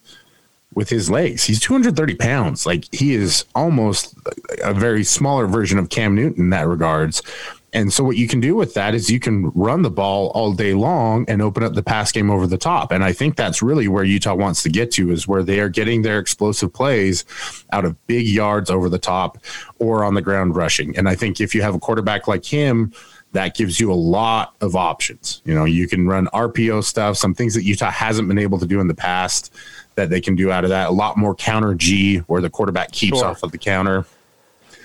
with 0.74 0.88
his 0.88 1.10
legs. 1.10 1.44
He's 1.44 1.60
230 1.60 2.16
pounds. 2.16 2.66
Like 2.66 2.86
he 2.94 3.14
is 3.14 3.44
almost 3.56 4.16
a 4.64 4.74
very 4.74 5.04
smaller 5.04 5.48
version 5.48 5.80
of 5.80 5.90
Cam 5.90 6.16
Newton 6.16 6.44
in 6.44 6.50
that 6.52 6.68
regards. 6.68 7.24
And 7.74 7.94
so 7.94 8.04
what 8.04 8.18
you 8.18 8.28
can 8.28 8.42
do 8.42 8.56
with 8.56 8.74
that 8.74 8.94
is 8.94 9.10
you 9.10 9.20
can 9.20 9.50
run 9.52 9.82
the 9.82 9.90
ball 9.90 10.32
all 10.36 10.52
day 10.52 10.74
long 10.74 11.24
and 11.30 11.42
open 11.42 11.64
up 11.64 11.74
the 11.74 11.84
pass 11.84 12.12
game 12.12 12.30
over 12.30 12.46
the 12.46 12.58
top. 12.58 12.92
And 12.92 13.04
I 13.04 13.14
think 13.14 13.38
that's 13.38 13.62
really 13.62 13.88
where 13.88 14.04
Utah 14.04 14.36
wants 14.36 14.62
to 14.64 14.70
get 14.70 14.92
to 14.94 15.12
is 15.12 15.28
where 15.28 15.42
they 15.42 15.60
are 15.62 15.70
getting 15.70 16.02
their 16.02 16.20
explosive 16.20 16.74
plays 16.74 17.24
out 17.72 17.86
of 17.86 17.96
big 18.08 18.28
yards 18.28 18.70
over 18.70 18.90
the 18.90 19.00
top 19.00 19.38
or 19.80 20.04
on 20.04 20.16
the 20.16 20.22
ground 20.22 20.56
rushing. 20.56 20.98
And 20.98 21.08
I 21.08 21.16
think 21.16 21.40
if 21.40 21.56
you 21.56 21.62
have 21.62 21.74
a 21.74 21.80
quarterback 21.80 22.28
like 22.28 22.44
him, 22.44 22.92
that 23.34 23.56
gives 23.56 23.80
you 23.80 23.92
a 23.92 23.96
lot 23.96 24.56
of 24.60 24.76
options. 24.76 25.42
You 25.46 25.54
know, 25.56 25.64
you 25.64 25.88
can 25.88 26.06
run 26.06 26.28
RPO 26.28 26.84
stuff, 26.84 27.16
some 27.16 27.34
things 27.34 27.54
that 27.54 27.64
Utah 27.64 27.90
hasn't 27.90 28.28
been 28.28 28.38
able 28.38 28.60
to 28.60 28.66
do 28.66 28.82
in 28.82 28.90
the 28.90 28.94
past 28.94 29.54
that 29.96 30.10
they 30.10 30.20
can 30.20 30.36
do 30.36 30.52
out 30.52 30.66
of 30.66 30.70
that. 30.72 30.90
A 30.90 30.92
lot 30.92 31.16
more 31.16 31.34
counter 31.34 31.74
G 31.74 32.18
where 32.18 32.42
the 32.42 32.50
quarterback 32.50 32.92
keeps 32.92 33.20
sure. 33.20 33.28
off 33.28 33.44
of 33.44 33.54
the 33.54 33.58
counter. 33.58 34.06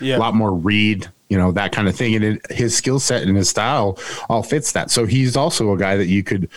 Yeah. 0.01 0.17
A 0.17 0.19
lot 0.19 0.35
more 0.35 0.55
read 0.55 1.11
you 1.29 1.37
know 1.37 1.53
that 1.53 1.73
kind 1.73 1.89
of 1.89 1.97
thing. 1.97 2.15
And 2.15 2.25
it, 2.25 2.51
his 2.51 2.77
skill 2.77 3.01
set 3.01 3.23
and 3.23 3.37
his 3.37 3.49
style 3.49 3.99
all 4.29 4.43
fits 4.43 4.73
that. 4.73 4.91
So 4.91 5.07
he's 5.07 5.37
also 5.37 5.73
a 5.73 5.79
guy 5.79 5.97
that 5.97 6.07
you 6.07 6.23
could 6.23 6.49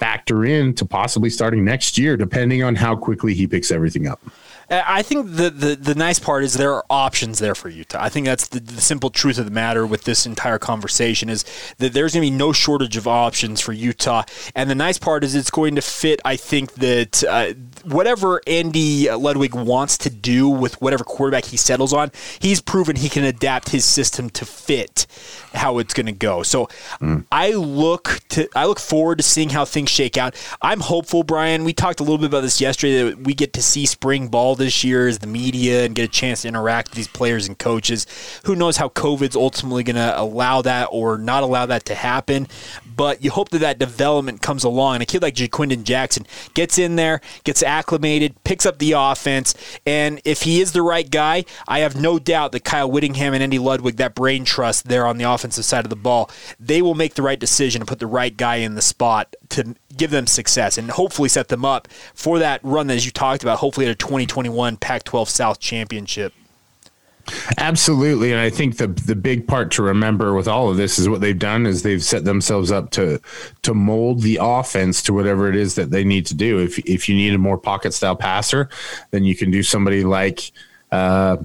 factor 0.00 0.44
in 0.44 0.74
to 0.74 0.84
possibly 0.84 1.30
starting 1.30 1.64
next 1.64 1.96
year 1.96 2.16
depending 2.16 2.62
on 2.62 2.74
how 2.74 2.94
quickly 2.94 3.32
he 3.32 3.46
picks 3.46 3.70
everything 3.70 4.06
up 4.06 4.20
I 4.68 5.02
think 5.02 5.36
the, 5.36 5.48
the, 5.50 5.76
the 5.76 5.94
nice 5.94 6.18
part 6.18 6.42
is 6.42 6.54
there 6.54 6.74
are 6.74 6.84
options 6.90 7.38
there 7.38 7.54
for 7.54 7.68
Utah. 7.68 8.02
I 8.02 8.08
think 8.08 8.26
that's 8.26 8.48
the, 8.48 8.58
the 8.58 8.80
simple 8.80 9.10
truth 9.10 9.38
of 9.38 9.44
the 9.44 9.50
matter 9.52 9.86
with 9.86 10.04
this 10.04 10.26
entire 10.26 10.58
conversation 10.58 11.28
is 11.28 11.44
that 11.78 11.92
there's 11.92 12.14
going 12.14 12.24
to 12.26 12.30
be 12.32 12.36
no 12.36 12.52
shortage 12.52 12.96
of 12.96 13.06
options 13.06 13.60
for 13.60 13.72
Utah. 13.72 14.24
And 14.56 14.68
the 14.68 14.74
nice 14.74 14.98
part 14.98 15.22
is 15.22 15.36
it's 15.36 15.50
going 15.50 15.76
to 15.76 15.82
fit, 15.82 16.20
I 16.24 16.34
think, 16.34 16.74
that 16.74 17.22
uh, 17.22 17.54
whatever 17.84 18.40
Andy 18.46 19.08
Ludwig 19.08 19.54
wants 19.54 19.96
to 19.98 20.10
do 20.10 20.48
with 20.48 20.80
whatever 20.80 21.04
quarterback 21.04 21.44
he 21.44 21.56
settles 21.56 21.92
on, 21.92 22.10
he's 22.40 22.60
proven 22.60 22.96
he 22.96 23.08
can 23.08 23.22
adapt 23.22 23.68
his 23.68 23.84
system 23.84 24.30
to 24.30 24.44
fit 24.44 25.06
how 25.54 25.78
it's 25.78 25.94
going 25.94 26.06
to 26.06 26.12
go. 26.12 26.42
So 26.42 26.66
mm. 27.00 27.24
I 27.30 27.52
look 27.52 28.20
to 28.30 28.48
I 28.56 28.66
look 28.66 28.80
forward 28.80 29.18
to 29.18 29.24
seeing 29.24 29.50
how 29.50 29.64
things 29.64 29.90
shake 29.90 30.16
out. 30.16 30.34
I'm 30.60 30.80
hopeful, 30.80 31.22
Brian. 31.22 31.64
We 31.64 31.72
talked 31.72 32.00
a 32.00 32.02
little 32.02 32.18
bit 32.18 32.26
about 32.26 32.42
this 32.42 32.60
yesterday 32.60 33.10
that 33.10 33.20
we 33.20 33.32
get 33.32 33.52
to 33.54 33.62
see 33.62 33.86
spring 33.86 34.28
ball 34.28 34.55
this 34.56 34.82
year 34.82 35.08
is 35.08 35.20
the 35.20 35.26
media 35.26 35.84
and 35.84 35.94
get 35.94 36.04
a 36.04 36.08
chance 36.08 36.42
to 36.42 36.48
interact 36.48 36.90
with 36.90 36.96
these 36.96 37.08
players 37.08 37.46
and 37.46 37.58
coaches. 37.58 38.06
Who 38.44 38.56
knows 38.56 38.76
how 38.76 38.88
COVID's 38.88 39.36
ultimately 39.36 39.84
going 39.84 39.96
to 39.96 40.20
allow 40.20 40.62
that 40.62 40.88
or 40.90 41.18
not 41.18 41.42
allow 41.42 41.66
that 41.66 41.84
to 41.86 41.94
happen? 41.94 42.48
But 42.96 43.22
you 43.22 43.30
hope 43.30 43.50
that 43.50 43.58
that 43.58 43.78
development 43.78 44.42
comes 44.42 44.64
along. 44.64 44.96
And 44.96 45.02
a 45.02 45.06
kid 45.06 45.22
like 45.22 45.34
Ja'Quinden 45.34 45.84
Jackson 45.84 46.26
gets 46.54 46.78
in 46.78 46.96
there, 46.96 47.20
gets 47.44 47.62
acclimated, 47.62 48.42
picks 48.44 48.66
up 48.66 48.78
the 48.78 48.92
offense, 48.92 49.54
and 49.86 50.20
if 50.24 50.42
he 50.42 50.60
is 50.60 50.72
the 50.72 50.82
right 50.82 51.08
guy, 51.08 51.44
I 51.68 51.80
have 51.80 52.00
no 52.00 52.18
doubt 52.18 52.52
that 52.52 52.64
Kyle 52.64 52.90
Whittingham 52.90 53.34
and 53.34 53.42
Andy 53.42 53.58
Ludwig, 53.58 53.96
that 53.96 54.14
brain 54.14 54.44
trust 54.44 54.88
there 54.88 55.06
on 55.06 55.18
the 55.18 55.24
offensive 55.24 55.64
side 55.64 55.84
of 55.84 55.90
the 55.90 55.96
ball, 55.96 56.30
they 56.58 56.82
will 56.82 56.94
make 56.94 57.14
the 57.14 57.22
right 57.22 57.38
decision 57.38 57.80
to 57.80 57.86
put 57.86 57.98
the 57.98 58.06
right 58.06 58.36
guy 58.36 58.56
in 58.56 58.74
the 58.74 58.82
spot 58.82 59.34
to 59.50 59.74
give 59.96 60.10
them 60.10 60.26
success 60.26 60.78
and 60.78 60.90
hopefully 60.90 61.28
set 61.28 61.48
them 61.48 61.64
up 61.64 61.88
for 62.14 62.38
that 62.38 62.60
run 62.62 62.86
that, 62.86 62.96
as 62.96 63.04
you 63.04 63.10
talked 63.12 63.42
about, 63.42 63.58
hopefully 63.58 63.86
at 63.86 63.92
a 63.92 63.94
2021 63.94 64.76
Pac 64.76 65.04
12 65.04 65.28
South 65.28 65.60
championship. 65.60 66.32
Absolutely, 67.58 68.32
and 68.32 68.40
I 68.40 68.50
think 68.50 68.76
the 68.76 68.86
the 68.86 69.16
big 69.16 69.48
part 69.48 69.70
to 69.72 69.82
remember 69.82 70.34
with 70.34 70.46
all 70.46 70.68
of 70.68 70.76
this 70.76 70.98
is 70.98 71.08
what 71.08 71.20
they've 71.20 71.38
done 71.38 71.66
is 71.66 71.82
they've 71.82 72.02
set 72.02 72.24
themselves 72.24 72.70
up 72.70 72.90
to 72.90 73.20
to 73.62 73.74
mold 73.74 74.22
the 74.22 74.38
offense 74.40 75.02
to 75.04 75.12
whatever 75.12 75.48
it 75.48 75.56
is 75.56 75.74
that 75.74 75.90
they 75.90 76.04
need 76.04 76.26
to 76.26 76.34
do. 76.34 76.60
If 76.60 76.78
if 76.80 77.08
you 77.08 77.16
need 77.16 77.34
a 77.34 77.38
more 77.38 77.58
pocket 77.58 77.94
style 77.94 78.16
passer, 78.16 78.68
then 79.10 79.24
you 79.24 79.34
can 79.34 79.50
do 79.50 79.62
somebody 79.62 80.04
like 80.04 80.52
uh, 80.92 81.38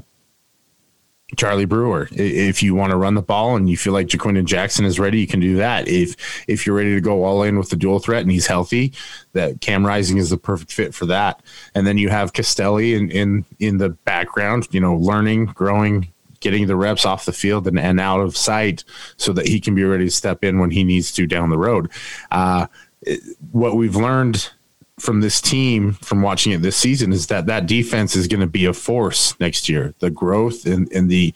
Charlie 1.38 1.66
Brewer. 1.66 2.08
If 2.12 2.62
you 2.62 2.76
want 2.76 2.92
to 2.92 2.98
run 2.98 3.16
the 3.16 3.22
ball 3.22 3.56
and 3.56 3.70
you 3.70 3.78
feel 3.78 3.94
like 3.94 4.08
Ja'Quinden 4.08 4.46
Jackson 4.46 4.86
is 4.86 5.00
ready, 5.00 5.20
you 5.20 5.28
can 5.28 5.40
do 5.40 5.56
that. 5.58 5.88
If 5.88 6.16
if 6.48 6.66
you're 6.66 6.76
ready 6.76 6.94
to 6.96 7.02
go 7.02 7.24
all 7.24 7.44
in 7.44 7.58
with 7.58 7.70
the 7.70 7.76
dual 7.76 8.00
threat 8.00 8.22
and 8.22 8.32
he's 8.32 8.48
healthy, 8.48 8.94
that 9.34 9.62
Cam 9.62 9.86
Rising 9.86 10.18
is 10.18 10.30
the 10.30 10.38
perfect 10.38 10.72
fit 10.72 10.94
for 10.94 11.06
that. 11.08 11.42
And 11.76 11.88
then 11.88 11.98
you 11.98 12.10
have 12.10 12.34
Costelli 12.34 12.96
in 12.96 13.12
in, 13.12 13.46
in 13.60 13.78
the 13.78 13.90
background, 13.90 14.68
you 14.72 14.80
know, 14.80 14.96
learning, 14.96 15.46
growing, 15.46 16.12
getting 16.42 16.68
the 16.68 16.76
reps 16.76 17.06
off 17.06 17.26
the 17.26 17.32
field 17.32 17.68
and, 17.68 17.80
and 17.80 18.00
out 18.00 18.20
of 18.20 18.36
sight 18.36 18.84
so 19.18 19.32
that 19.34 19.48
he 19.48 19.60
can 19.60 19.76
be 19.76 19.84
ready 19.84 20.06
to 20.06 20.12
step 20.12 20.44
in 20.44 20.60
when 20.60 20.72
he 20.72 20.84
needs 20.84 21.12
to 21.14 21.26
down 21.26 21.50
the 21.50 21.58
road. 21.58 21.90
Uh, 22.32 22.68
what 23.52 23.76
we've 23.76 23.96
learned 23.96 24.50
from 25.02 25.22
this 25.22 25.42
team 25.42 25.94
from 25.94 26.22
watching 26.22 26.54
it 26.54 26.62
this 26.62 26.78
season 26.78 27.12
is 27.12 27.28
that 27.28 27.48
that 27.48 27.66
defense 27.66 28.16
is 28.16 28.28
going 28.28 28.40
to 28.40 28.48
be 28.48 28.66
a 28.66 28.74
force 28.74 29.38
next 29.40 29.68
year. 29.68 29.94
The 30.00 30.10
growth 30.10 30.66
and, 30.66 30.92
and 30.92 31.10
the 31.10 31.34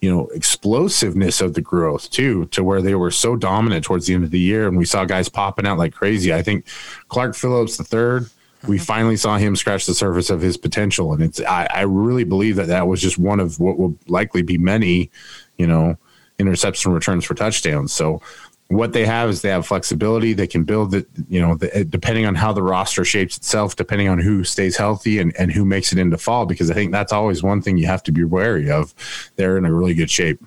you 0.00 0.14
know 0.14 0.26
explosiveness 0.28 1.40
of 1.40 1.54
the 1.54 1.62
growth 1.62 2.10
too, 2.10 2.46
to 2.46 2.62
where 2.62 2.82
they 2.82 2.94
were 2.94 3.10
so 3.10 3.36
dominant 3.36 3.84
towards 3.84 4.06
the 4.06 4.14
end 4.14 4.24
of 4.24 4.30
the 4.30 4.38
year, 4.38 4.68
and 4.68 4.76
we 4.76 4.84
saw 4.84 5.04
guys 5.04 5.28
popping 5.28 5.66
out 5.66 5.78
like 5.78 5.94
crazy. 5.94 6.34
I 6.34 6.42
think 6.42 6.66
Clark 7.08 7.34
Phillips 7.34 7.76
the 7.76 7.84
third. 7.84 8.28
We 8.66 8.76
mm-hmm. 8.76 8.84
finally 8.84 9.16
saw 9.16 9.36
him 9.36 9.56
scratch 9.56 9.86
the 9.86 9.94
surface 9.94 10.30
of 10.30 10.40
his 10.40 10.56
potential, 10.56 11.12
and 11.12 11.22
it's. 11.22 11.40
I, 11.40 11.68
I 11.72 11.82
really 11.82 12.24
believe 12.24 12.56
that 12.56 12.68
that 12.68 12.86
was 12.86 13.00
just 13.00 13.18
one 13.18 13.40
of 13.40 13.60
what 13.60 13.78
will 13.78 13.96
likely 14.06 14.42
be 14.42 14.58
many, 14.58 15.10
you 15.56 15.66
know, 15.66 15.96
interception 16.38 16.92
returns 16.92 17.24
for 17.24 17.34
touchdowns. 17.34 17.92
So 17.92 18.20
what 18.68 18.92
they 18.92 19.04
have 19.04 19.28
is 19.28 19.42
they 19.42 19.50
have 19.50 19.66
flexibility. 19.66 20.32
They 20.32 20.46
can 20.46 20.64
build 20.64 20.94
it, 20.94 21.06
you 21.28 21.40
know, 21.40 21.54
the, 21.54 21.84
depending 21.84 22.26
on 22.26 22.34
how 22.34 22.52
the 22.52 22.62
roster 22.62 23.04
shapes 23.04 23.36
itself, 23.36 23.76
depending 23.76 24.08
on 24.08 24.18
who 24.18 24.42
stays 24.42 24.76
healthy 24.76 25.18
and, 25.18 25.34
and 25.38 25.52
who 25.52 25.64
makes 25.64 25.92
it 25.92 25.98
into 25.98 26.18
fall, 26.18 26.46
because 26.46 26.70
I 26.70 26.74
think 26.74 26.90
that's 26.90 27.12
always 27.12 27.42
one 27.42 27.60
thing 27.60 27.76
you 27.76 27.86
have 27.86 28.02
to 28.04 28.12
be 28.12 28.24
wary 28.24 28.70
of. 28.70 28.94
They're 29.36 29.58
in 29.58 29.64
a 29.64 29.72
really 29.72 29.94
good 29.94 30.10
shape. 30.10 30.42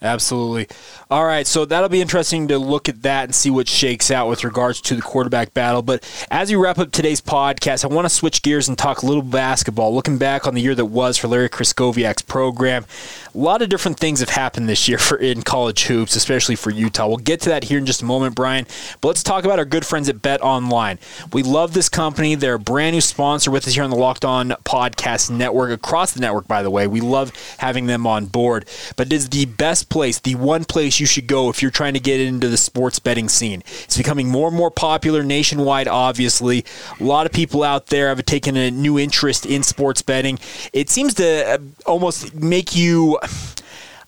Absolutely. 0.00 0.68
All 1.10 1.24
right, 1.24 1.44
so 1.44 1.64
that'll 1.64 1.88
be 1.88 2.00
interesting 2.00 2.46
to 2.48 2.58
look 2.58 2.88
at 2.88 3.02
that 3.02 3.24
and 3.24 3.34
see 3.34 3.50
what 3.50 3.66
shakes 3.66 4.12
out 4.12 4.28
with 4.28 4.44
regards 4.44 4.80
to 4.82 4.94
the 4.94 5.02
quarterback 5.02 5.52
battle. 5.54 5.82
But 5.82 6.08
as 6.30 6.50
we 6.50 6.56
wrap 6.56 6.78
up 6.78 6.92
today's 6.92 7.20
podcast, 7.20 7.84
I 7.84 7.88
want 7.88 8.04
to 8.04 8.14
switch 8.14 8.42
gears 8.42 8.68
and 8.68 8.78
talk 8.78 9.02
a 9.02 9.06
little 9.06 9.22
basketball. 9.22 9.92
Looking 9.92 10.16
back 10.16 10.46
on 10.46 10.54
the 10.54 10.60
year 10.60 10.76
that 10.76 10.84
was 10.84 11.16
for 11.16 11.26
Larry 11.26 11.48
Krystkowiak's 11.48 12.22
program, 12.22 12.86
a 13.34 13.38
lot 13.38 13.60
of 13.60 13.70
different 13.70 13.98
things 13.98 14.20
have 14.20 14.28
happened 14.28 14.68
this 14.68 14.86
year 14.88 14.98
for 14.98 15.16
in 15.16 15.42
college 15.42 15.84
hoops, 15.84 16.14
especially 16.14 16.54
for 16.54 16.70
Utah. 16.70 17.08
We'll 17.08 17.16
get 17.16 17.40
to 17.40 17.48
that 17.48 17.64
here 17.64 17.78
in 17.78 17.86
just 17.86 18.02
a 18.02 18.04
moment, 18.04 18.36
Brian. 18.36 18.66
But 19.00 19.08
let's 19.08 19.24
talk 19.24 19.44
about 19.44 19.58
our 19.58 19.64
good 19.64 19.84
friends 19.84 20.08
at 20.08 20.22
Bet 20.22 20.40
Online. 20.42 21.00
We 21.32 21.42
love 21.42 21.74
this 21.74 21.88
company. 21.88 22.36
They're 22.36 22.54
a 22.54 22.58
brand 22.60 22.94
new 22.94 23.00
sponsor 23.00 23.50
with 23.50 23.66
us 23.66 23.74
here 23.74 23.82
on 23.82 23.90
the 23.90 23.96
Locked 23.96 24.24
On 24.24 24.50
Podcast 24.64 25.28
Network, 25.28 25.72
across 25.72 26.12
the 26.12 26.20
network, 26.20 26.46
by 26.46 26.62
the 26.62 26.70
way. 26.70 26.86
We 26.86 27.00
love 27.00 27.32
having 27.58 27.86
them 27.86 28.06
on 28.06 28.26
board. 28.26 28.68
But 28.94 29.08
it 29.08 29.12
is 29.12 29.28
the 29.30 29.46
best 29.46 29.87
place, 29.88 30.18
the 30.20 30.34
one 30.34 30.64
place 30.64 31.00
you 31.00 31.06
should 31.06 31.26
go 31.26 31.48
if 31.48 31.62
you're 31.62 31.70
trying 31.70 31.94
to 31.94 32.00
get 32.00 32.20
into 32.20 32.48
the 32.48 32.56
sports 32.56 32.98
betting 32.98 33.28
scene. 33.28 33.62
It's 33.84 33.96
becoming 33.96 34.28
more 34.28 34.48
and 34.48 34.56
more 34.56 34.70
popular 34.70 35.22
nationwide, 35.22 35.88
obviously. 35.88 36.64
A 37.00 37.04
lot 37.04 37.26
of 37.26 37.32
people 37.32 37.62
out 37.62 37.86
there 37.86 38.08
have 38.08 38.24
taken 38.24 38.56
a 38.56 38.70
new 38.70 38.98
interest 38.98 39.46
in 39.46 39.62
sports 39.62 40.02
betting. 40.02 40.38
It 40.72 40.90
seems 40.90 41.14
to 41.14 41.54
uh, 41.54 41.58
almost 41.86 42.34
make 42.34 42.76
you. 42.76 43.18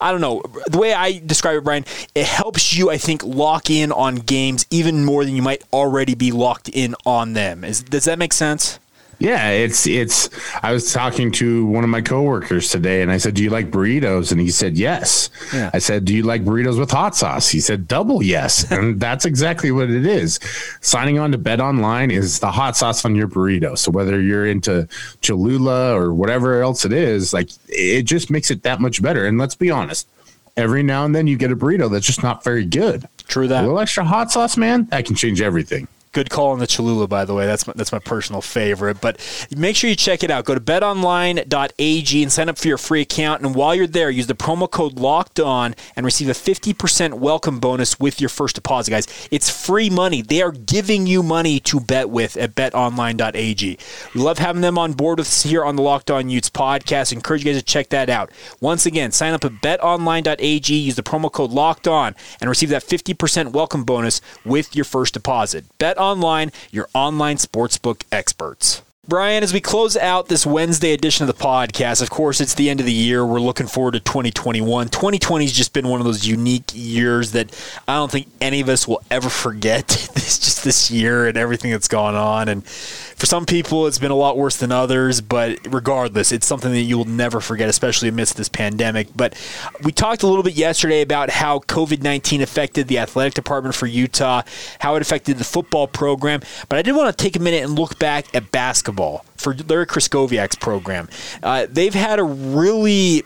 I 0.03 0.12
don't 0.12 0.23
know. 0.23 0.43
The 0.66 0.79
way 0.79 0.95
I 0.95 1.19
describe 1.19 1.59
it, 1.59 1.64
Brian, 1.64 1.85
it 2.14 2.25
helps 2.25 2.75
you, 2.75 2.90
I 2.90 2.97
think, 2.97 3.23
lock 3.23 3.69
in 3.69 3.93
on 3.93 4.14
games 4.16 4.64
even 4.71 5.05
more 5.05 5.27
than 5.27 5.37
you 5.37 5.43
might 5.43 5.62
already 5.75 6.14
be 6.14 6.33
locked 6.33 6.71
in 6.71 6.95
on 7.05 7.35
them. 7.35 7.64
Is, 7.64 7.83
does 7.83 8.07
that 8.07 8.19
make 8.19 8.33
sense? 8.33 8.79
Yeah, 9.21 9.51
it's 9.51 9.87
it's. 9.87 10.31
I 10.63 10.73
was 10.73 10.95
talking 10.95 11.31
to 11.33 11.67
one 11.67 11.85
of 11.85 11.91
my 11.91 12.01
coworkers 12.01 12.71
today, 12.71 13.03
and 13.03 13.13
I 13.13 13.19
said, 13.19 13.35
"Do 13.35 13.43
you 13.43 13.51
like 13.51 13.71
burritos?" 13.71 14.33
And 14.33 14.41
he 14.41 14.51
said, 14.51 14.79
"Yes." 14.79 15.29
Yeah. 15.53 15.71
I 15.75 15.79
said, 15.79 16.07
"Do 16.07 16.15
you 16.15 16.23
like 16.23 16.43
burritos 16.43 16.79
with 16.79 16.91
hot 16.91 17.15
sauce?" 17.15 17.51
He 17.51 17.61
said, 17.61 17.87
"Double 17.87 18.23
yes." 18.23 18.71
and 18.73 18.99
that's 18.99 19.27
exactly 19.27 19.71
what 19.73 19.91
it 19.91 20.07
is. 20.07 20.41
Signing 20.81 21.19
on 21.19 21.33
to 21.33 21.39
Bet 21.39 21.61
Online 21.61 22.11
is 22.11 22.39
the 22.39 22.51
hot 22.51 22.79
sauce 22.79 23.05
on 23.05 23.15
your 23.15 23.29
burrito. 23.29 23.77
So 23.77 23.91
whether 23.91 24.19
you're 24.23 24.47
into 24.47 24.89
Cholula 25.21 25.95
or 25.95 26.15
whatever 26.15 26.63
else 26.63 26.87
it 26.87 26.93
is, 26.93 27.35
like 27.35 27.51
it 27.69 28.05
just 28.05 28.31
makes 28.31 28.51
it 28.51 28.63
that 28.63 28.81
much 28.81 29.03
better. 29.03 29.27
And 29.27 29.37
let's 29.37 29.55
be 29.55 29.71
honest, 29.71 30.09
every 30.57 30.83
now 30.83 31.05
and 31.05 31.15
then 31.15 31.27
you 31.27 31.37
get 31.37 31.53
a 31.53 31.57
burrito 31.57 31.91
that's 31.91 32.07
just 32.07 32.23
not 32.23 32.43
very 32.43 32.65
good. 32.65 33.07
True 33.29 33.49
that. 33.49 33.61
A 33.61 33.67
little 33.67 33.81
extra 33.81 34.03
hot 34.03 34.33
sauce, 34.33 34.57
man, 34.57 34.87
that 34.87 35.05
can 35.05 35.15
change 35.15 35.43
everything. 35.43 35.89
Good 36.12 36.29
call 36.29 36.51
on 36.51 36.59
the 36.59 36.66
Cholula, 36.66 37.07
by 37.07 37.25
the 37.25 37.35
way. 37.35 37.46
That's 37.46 37.68
my, 37.68 37.73
that's 37.77 37.92
my 37.92 38.01
personal 38.01 38.40
favorite. 38.42 39.01
But 39.01 39.20
make 39.57 39.77
sure 39.77 39.88
you 39.88 39.94
check 39.94 40.25
it 40.25 40.31
out. 40.31 40.44
Go 40.44 40.55
to 40.55 40.61
betonline.ag 40.61 42.23
and 42.23 42.33
sign 42.33 42.49
up 42.49 42.59
for 42.59 42.66
your 42.66 42.79
free 42.79 43.03
account. 43.03 43.42
And 43.42 43.55
while 43.55 43.77
you're 43.77 43.87
there, 43.87 44.11
use 44.11 44.27
the 44.27 44.35
promo 44.35 44.68
code 44.68 44.99
Locked 44.99 45.38
On 45.38 45.73
and 45.94 46.05
receive 46.05 46.29
a 46.29 46.33
50% 46.33 47.14
welcome 47.14 47.61
bonus 47.61 48.01
with 48.01 48.20
your 48.20 48.29
first 48.29 48.57
deposit, 48.57 48.90
guys. 48.90 49.29
It's 49.31 49.49
free 49.49 49.88
money. 49.88 50.20
They 50.20 50.42
are 50.42 50.51
giving 50.51 51.07
you 51.07 51.23
money 51.23 51.61
to 51.61 51.79
bet 51.79 52.11
with 52.11 52.37
at 52.37 52.57
betonline.ag. 52.57 53.79
We 54.12 54.20
love 54.20 54.38
having 54.38 54.62
them 54.62 54.79
on 54.79 54.94
board 54.94 55.18
with 55.18 55.29
us 55.29 55.44
here 55.44 55.64
on 55.64 55.77
the 55.77 55.83
Locked 55.83 56.11
On 56.11 56.29
Utes 56.29 56.51
podcast. 56.51 57.12
Encourage 57.12 57.44
you 57.44 57.53
guys 57.53 57.61
to 57.61 57.64
check 57.64 57.90
that 57.90 58.11
out. 58.11 58.33
Once 58.61 58.85
again, 58.85 59.12
sign 59.12 59.33
up 59.33 59.44
at 59.44 59.53
betonline.ag. 59.62 60.75
Use 60.75 60.96
the 60.96 61.05
promo 61.05 61.31
code 61.31 61.53
Locked 61.53 61.87
On 61.87 62.16
and 62.40 62.51
receive 62.51 62.70
that 62.70 62.83
50% 62.83 63.53
welcome 63.53 63.85
bonus 63.85 64.20
with 64.44 64.75
your 64.75 64.85
first 64.85 65.14
deposit. 65.14 65.66
Bet 65.79 66.00
Online, 66.01 66.51
your 66.71 66.89
online 66.95 67.37
sportsbook 67.37 68.05
experts. 68.11 68.81
Brian, 69.11 69.42
as 69.42 69.53
we 69.53 69.61
close 69.61 69.96
out 69.96 70.29
this 70.29 70.46
Wednesday 70.46 70.92
edition 70.92 71.29
of 71.29 71.37
the 71.37 71.42
podcast, 71.42 72.01
of 72.01 72.11
course, 72.11 72.40
it's 72.40 72.55
the 72.55 72.70
end 72.70 72.79
of 72.79 72.87
the 72.87 72.92
year. 72.92 73.27
We're 73.27 73.40
looking 73.40 73.66
forward 73.66 73.94
to 73.94 73.99
2021. 73.99 74.88
2020 74.88 75.44
has 75.44 75.53
just 75.53 75.73
been 75.73 75.88
one 75.88 75.99
of 75.99 76.07
those 76.07 76.29
unique 76.29 76.70
years 76.73 77.33
that 77.33 77.53
I 77.88 77.96
don't 77.96 78.09
think 78.09 78.29
any 78.40 78.61
of 78.61 78.68
us 78.68 78.87
will 78.87 79.03
ever 79.11 79.29
forget. 79.29 80.07
This 80.20 80.38
just 80.38 80.64
this 80.64 80.90
year 80.90 81.27
and 81.27 81.37
everything 81.37 81.70
that's 81.70 81.88
gone 81.88 82.14
on. 82.14 82.49
And 82.49 82.64
for 82.66 83.25
some 83.27 83.46
people, 83.46 83.87
it's 83.87 83.99
been 83.99 84.11
a 84.11 84.16
lot 84.16 84.37
worse 84.37 84.57
than 84.59 84.70
others, 84.70 85.20
but 85.20 85.59
regardless, 85.66 86.31
it's 86.31 86.46
something 86.46 86.70
that 86.73 86.83
you 86.83 86.99
will 86.99 87.07
never 87.07 87.40
forget, 87.40 87.68
especially 87.68 88.09
amidst 88.09 88.37
this 88.37 88.49
pandemic. 88.49 89.09
But 89.16 89.35
we 89.83 89.92
talked 89.92 90.23
a 90.23 90.27
little 90.27 90.42
bit 90.42 90.55
yesterday 90.55 91.01
about 91.01 91.31
how 91.31 91.61
COVID 91.61 92.03
19 92.03 92.42
affected 92.42 92.87
the 92.87 92.99
athletic 92.99 93.35
department 93.35 93.75
for 93.75 93.87
Utah, 93.87 94.42
how 94.81 94.94
it 94.96 95.03
affected 95.03 95.38
the 95.38 95.44
football 95.44 95.87
program. 95.88 96.42
But 96.68 96.79
I 96.79 96.83
did 96.83 96.94
want 96.94 97.16
to 97.16 97.23
take 97.23 97.35
a 97.35 97.40
minute 97.40 97.64
and 97.64 97.79
look 97.79 97.99
back 97.99 98.33
at 98.35 98.53
basketball 98.53 99.00
for 99.37 99.55
Larry 99.55 99.87
Krystkowiak's 99.87 100.57
program. 100.57 101.09
Uh, 101.43 101.67
they've 101.69 101.95
had 101.95 102.19
a 102.19 102.25
really 102.25 103.23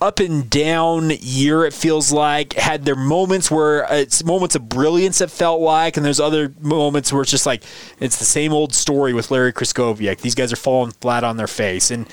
up 0.00 0.18
and 0.18 0.50
down 0.50 1.10
year. 1.20 1.64
It 1.64 1.72
feels 1.72 2.12
like 2.12 2.54
had 2.54 2.84
their 2.84 2.96
moments 2.96 3.50
where 3.50 3.86
it's 3.88 4.24
moments 4.24 4.56
of 4.56 4.68
brilliance. 4.68 5.20
It 5.20 5.30
felt 5.30 5.60
like, 5.60 5.96
and 5.96 6.04
there's 6.04 6.18
other 6.18 6.52
moments 6.60 7.12
where 7.12 7.22
it's 7.22 7.30
just 7.30 7.46
like 7.46 7.62
it's 8.00 8.18
the 8.18 8.24
same 8.24 8.52
old 8.52 8.74
story 8.74 9.12
with 9.12 9.30
Larry 9.30 9.52
Krystkowiak. 9.52 10.20
These 10.20 10.34
guys 10.34 10.52
are 10.52 10.56
falling 10.56 10.90
flat 11.00 11.22
on 11.22 11.36
their 11.36 11.46
face, 11.46 11.90
and 11.90 12.08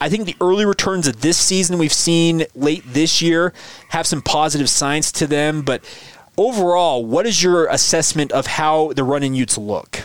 I 0.00 0.08
think 0.08 0.26
the 0.26 0.36
early 0.40 0.64
returns 0.66 1.06
of 1.06 1.22
this 1.22 1.38
season 1.38 1.78
we've 1.78 1.92
seen 1.92 2.44
late 2.54 2.84
this 2.86 3.20
year 3.22 3.52
have 3.90 4.06
some 4.06 4.22
positive 4.22 4.68
signs 4.68 5.10
to 5.12 5.26
them. 5.26 5.62
But 5.62 5.82
overall, 6.36 7.04
what 7.04 7.26
is 7.26 7.42
your 7.42 7.66
assessment 7.66 8.32
of 8.32 8.46
how 8.46 8.92
the 8.92 9.04
running 9.04 9.34
Utes 9.34 9.58
look? 9.58 10.04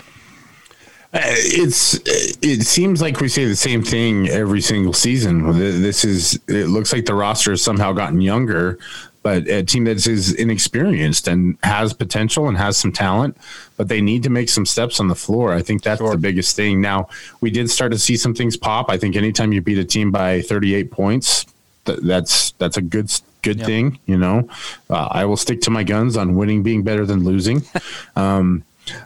Uh, 1.15 1.21
it's 1.23 1.97
it 2.43 2.63
seems 2.63 3.01
like 3.01 3.21
we 3.21 3.29
say 3.29 3.45
the 3.45 3.55
same 3.55 3.81
thing 3.81 4.27
every 4.27 4.59
single 4.59 4.91
season. 4.91 5.57
This 5.57 6.03
is 6.03 6.37
it 6.49 6.67
looks 6.67 6.91
like 6.91 7.05
the 7.05 7.15
roster 7.15 7.51
has 7.51 7.61
somehow 7.61 7.93
gotten 7.93 8.19
younger, 8.19 8.77
but 9.23 9.47
a 9.47 9.63
team 9.63 9.85
that 9.85 10.05
is 10.05 10.33
inexperienced 10.33 11.29
and 11.29 11.57
has 11.63 11.93
potential 11.93 12.49
and 12.49 12.57
has 12.57 12.75
some 12.75 12.91
talent, 12.91 13.37
but 13.77 13.87
they 13.87 14.01
need 14.01 14.23
to 14.23 14.29
make 14.29 14.49
some 14.49 14.65
steps 14.65 14.99
on 14.99 15.07
the 15.07 15.15
floor. 15.15 15.53
I 15.53 15.61
think 15.61 15.83
that's 15.83 16.01
sure. 16.01 16.11
the 16.11 16.17
biggest 16.17 16.53
thing. 16.57 16.81
Now 16.81 17.07
we 17.39 17.49
did 17.49 17.71
start 17.71 17.93
to 17.93 17.97
see 17.97 18.17
some 18.17 18.35
things 18.35 18.57
pop. 18.57 18.89
I 18.89 18.97
think 18.97 19.15
anytime 19.15 19.53
you 19.53 19.61
beat 19.61 19.77
a 19.77 19.85
team 19.85 20.11
by 20.11 20.41
38 20.41 20.91
points, 20.91 21.45
that's 21.85 22.51
that's 22.51 22.75
a 22.75 22.81
good 22.81 23.09
Good 23.41 23.59
yep. 23.59 23.67
thing, 23.67 23.99
you 24.07 24.17
know. 24.17 24.49
Uh, 24.89 25.07
I 25.11 25.25
will 25.25 25.37
stick 25.37 25.61
to 25.61 25.69
my 25.69 25.83
guns 25.83 26.17
on 26.17 26.35
winning 26.35 26.63
being 26.63 26.81
better 26.81 27.05
than 27.05 27.23
losing. 27.23 27.61
um, 28.15 28.63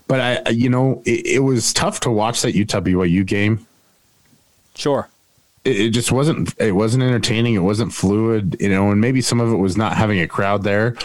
but 0.07 0.19
I, 0.19 0.49
you 0.49 0.69
know, 0.69 1.01
it, 1.05 1.25
it, 1.25 1.39
was 1.39 1.73
tough 1.73 1.99
to 2.01 2.11
watch 2.11 2.41
that 2.41 2.53
Utah 2.55 2.81
BYU 2.81 3.25
game. 3.25 3.65
Sure. 4.75 5.09
It, 5.65 5.79
it, 5.79 5.89
just 5.91 6.11
wasn't. 6.11 6.53
It 6.59 6.73
wasn't 6.73 7.03
entertaining. 7.03 7.55
It 7.55 7.59
wasn't 7.59 7.93
fluid. 7.93 8.57
You 8.59 8.69
know, 8.69 8.91
and 8.91 9.01
maybe 9.01 9.21
some 9.21 9.39
of 9.39 9.51
it 9.51 9.57
was 9.57 9.77
not 9.77 9.97
having 9.97 10.19
a 10.19 10.27
crowd 10.27 10.63
there. 10.63 10.95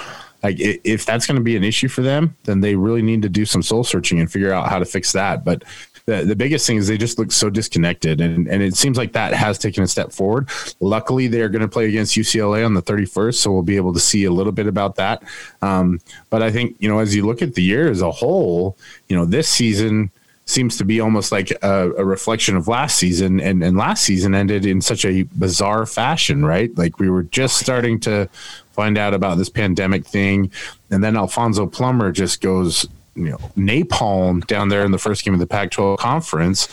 Like, 0.43 0.57
if 0.59 1.07
that's 1.07 1.27
going 1.27 1.37
to 1.37 1.43
be 1.43 1.57
an 1.57 1.65
issue 1.65 1.89
for 1.89 2.03
them, 2.03 2.37
then 2.45 2.61
they 2.61 2.75
really 2.75 3.01
need 3.01 3.23
to 3.23 3.31
do 3.31 3.47
some 3.47 3.63
soul 3.63 3.83
searching 3.83 4.21
and 4.21 4.31
figure 4.31 4.53
out 4.53 4.69
how 4.69 4.79
to 4.79 4.85
fix 4.85 5.13
that. 5.13 5.43
But 5.43 5.65
the, 6.07 6.25
the 6.25 6.37
biggest 6.37 6.67
thing 6.67 6.77
is 6.77 6.87
they 6.87 6.99
just 6.99 7.19
look 7.19 7.33
so 7.33 7.49
disconnected. 7.49 8.21
And, 8.21 8.47
and 8.47 8.63
it 8.63 8.75
seems 8.75 8.99
like 8.99 9.13
that 9.13 9.33
has 9.33 9.59
taken 9.59 9.83
a 9.83 9.87
step 9.87 10.13
forward. 10.13 10.51
Luckily, 10.81 11.29
they're 11.29 11.49
going 11.49 11.63
to 11.63 11.69
play 11.69 11.89
against 11.89 12.15
UCLA 12.15 12.65
on 12.65 12.75
the 12.75 12.83
31st. 12.83 13.35
So 13.37 13.53
we'll 13.53 13.63
be 13.63 13.77
able 13.77 13.95
to 13.95 14.01
see 14.01 14.25
a 14.25 14.31
little 14.31 14.53
bit 14.53 14.67
about 14.67 14.97
that. 14.97 15.23
Um, 15.63 16.01
but 16.29 16.43
I 16.43 16.51
think, 16.51 16.77
you 16.79 16.89
know, 16.89 16.99
as 16.99 17.15
you 17.17 17.25
look 17.25 17.41
at 17.41 17.55
the 17.55 17.63
year 17.63 17.91
as 17.91 18.03
a 18.03 18.11
whole, 18.11 18.77
you 19.09 19.17
know, 19.17 19.25
this 19.25 19.49
season, 19.49 20.11
seems 20.47 20.77
to 20.77 20.85
be 20.85 21.01
almost 21.01 21.33
like 21.33 21.51
a, 21.63 21.91
a, 21.93 22.05
reflection 22.05 22.55
of 22.55 22.69
last 22.69 22.99
season 22.99 23.41
and, 23.41 23.65
and 23.65 23.79
last 23.79 24.05
season 24.05 24.35
ended 24.35 24.67
in 24.67 24.79
such 24.79 25.07
a 25.07 25.23
bizarre 25.23 25.87
fashion 25.87 26.45
right 26.45 26.77
like 26.77 26.99
we 26.99 27.09
were 27.09 27.23
just 27.23 27.57
starting 27.57 27.99
to 27.99 28.29
find 28.73 28.99
out 28.99 29.15
about 29.15 29.39
this 29.39 29.49
pandemic 29.49 30.05
thing 30.07 30.51
and 30.91 31.03
then 31.03 31.17
alfonso 31.17 31.67
plummer 31.67 32.13
just 32.13 32.43
goes 32.43 32.87
you 33.15 33.31
know 33.31 33.39
napalm 33.57 34.47
down 34.47 34.69
there 34.69 34.85
in 34.85 34.91
the 34.91 34.99
first 34.99 35.25
game 35.25 35.35
of 35.35 35.41
the 35.41 35.47
Pac-12 35.47 35.99
conference, 35.99 36.69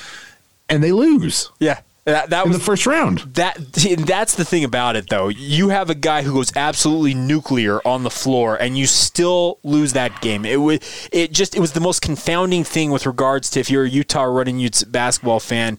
and 0.69 0.83
they 0.83 0.91
lose. 0.91 1.49
Yeah. 1.59 1.81
That, 2.05 2.31
that 2.31 2.47
was 2.47 2.57
the 2.57 2.63
first 2.63 2.87
round. 2.87 3.19
That 3.35 3.57
that's 4.05 4.33
the 4.33 4.43
thing 4.43 4.63
about 4.63 4.95
it, 4.95 5.07
though. 5.09 5.27
You 5.27 5.69
have 5.69 5.91
a 5.91 5.95
guy 5.95 6.23
who 6.23 6.33
goes 6.33 6.51
absolutely 6.55 7.13
nuclear 7.13 7.79
on 7.85 8.01
the 8.01 8.09
floor, 8.09 8.55
and 8.55 8.75
you 8.75 8.87
still 8.87 9.59
lose 9.63 9.93
that 9.93 10.19
game. 10.19 10.43
It 10.43 10.55
was 10.55 10.79
it 11.11 11.31
just 11.31 11.55
it 11.55 11.59
was 11.59 11.73
the 11.73 11.79
most 11.79 12.01
confounding 12.01 12.63
thing 12.63 12.89
with 12.89 13.05
regards 13.05 13.51
to 13.51 13.59
if 13.59 13.69
you're 13.69 13.83
a 13.83 13.89
Utah 13.89 14.23
running 14.23 14.57
Utes 14.57 14.83
basketball 14.83 15.39
fan. 15.39 15.77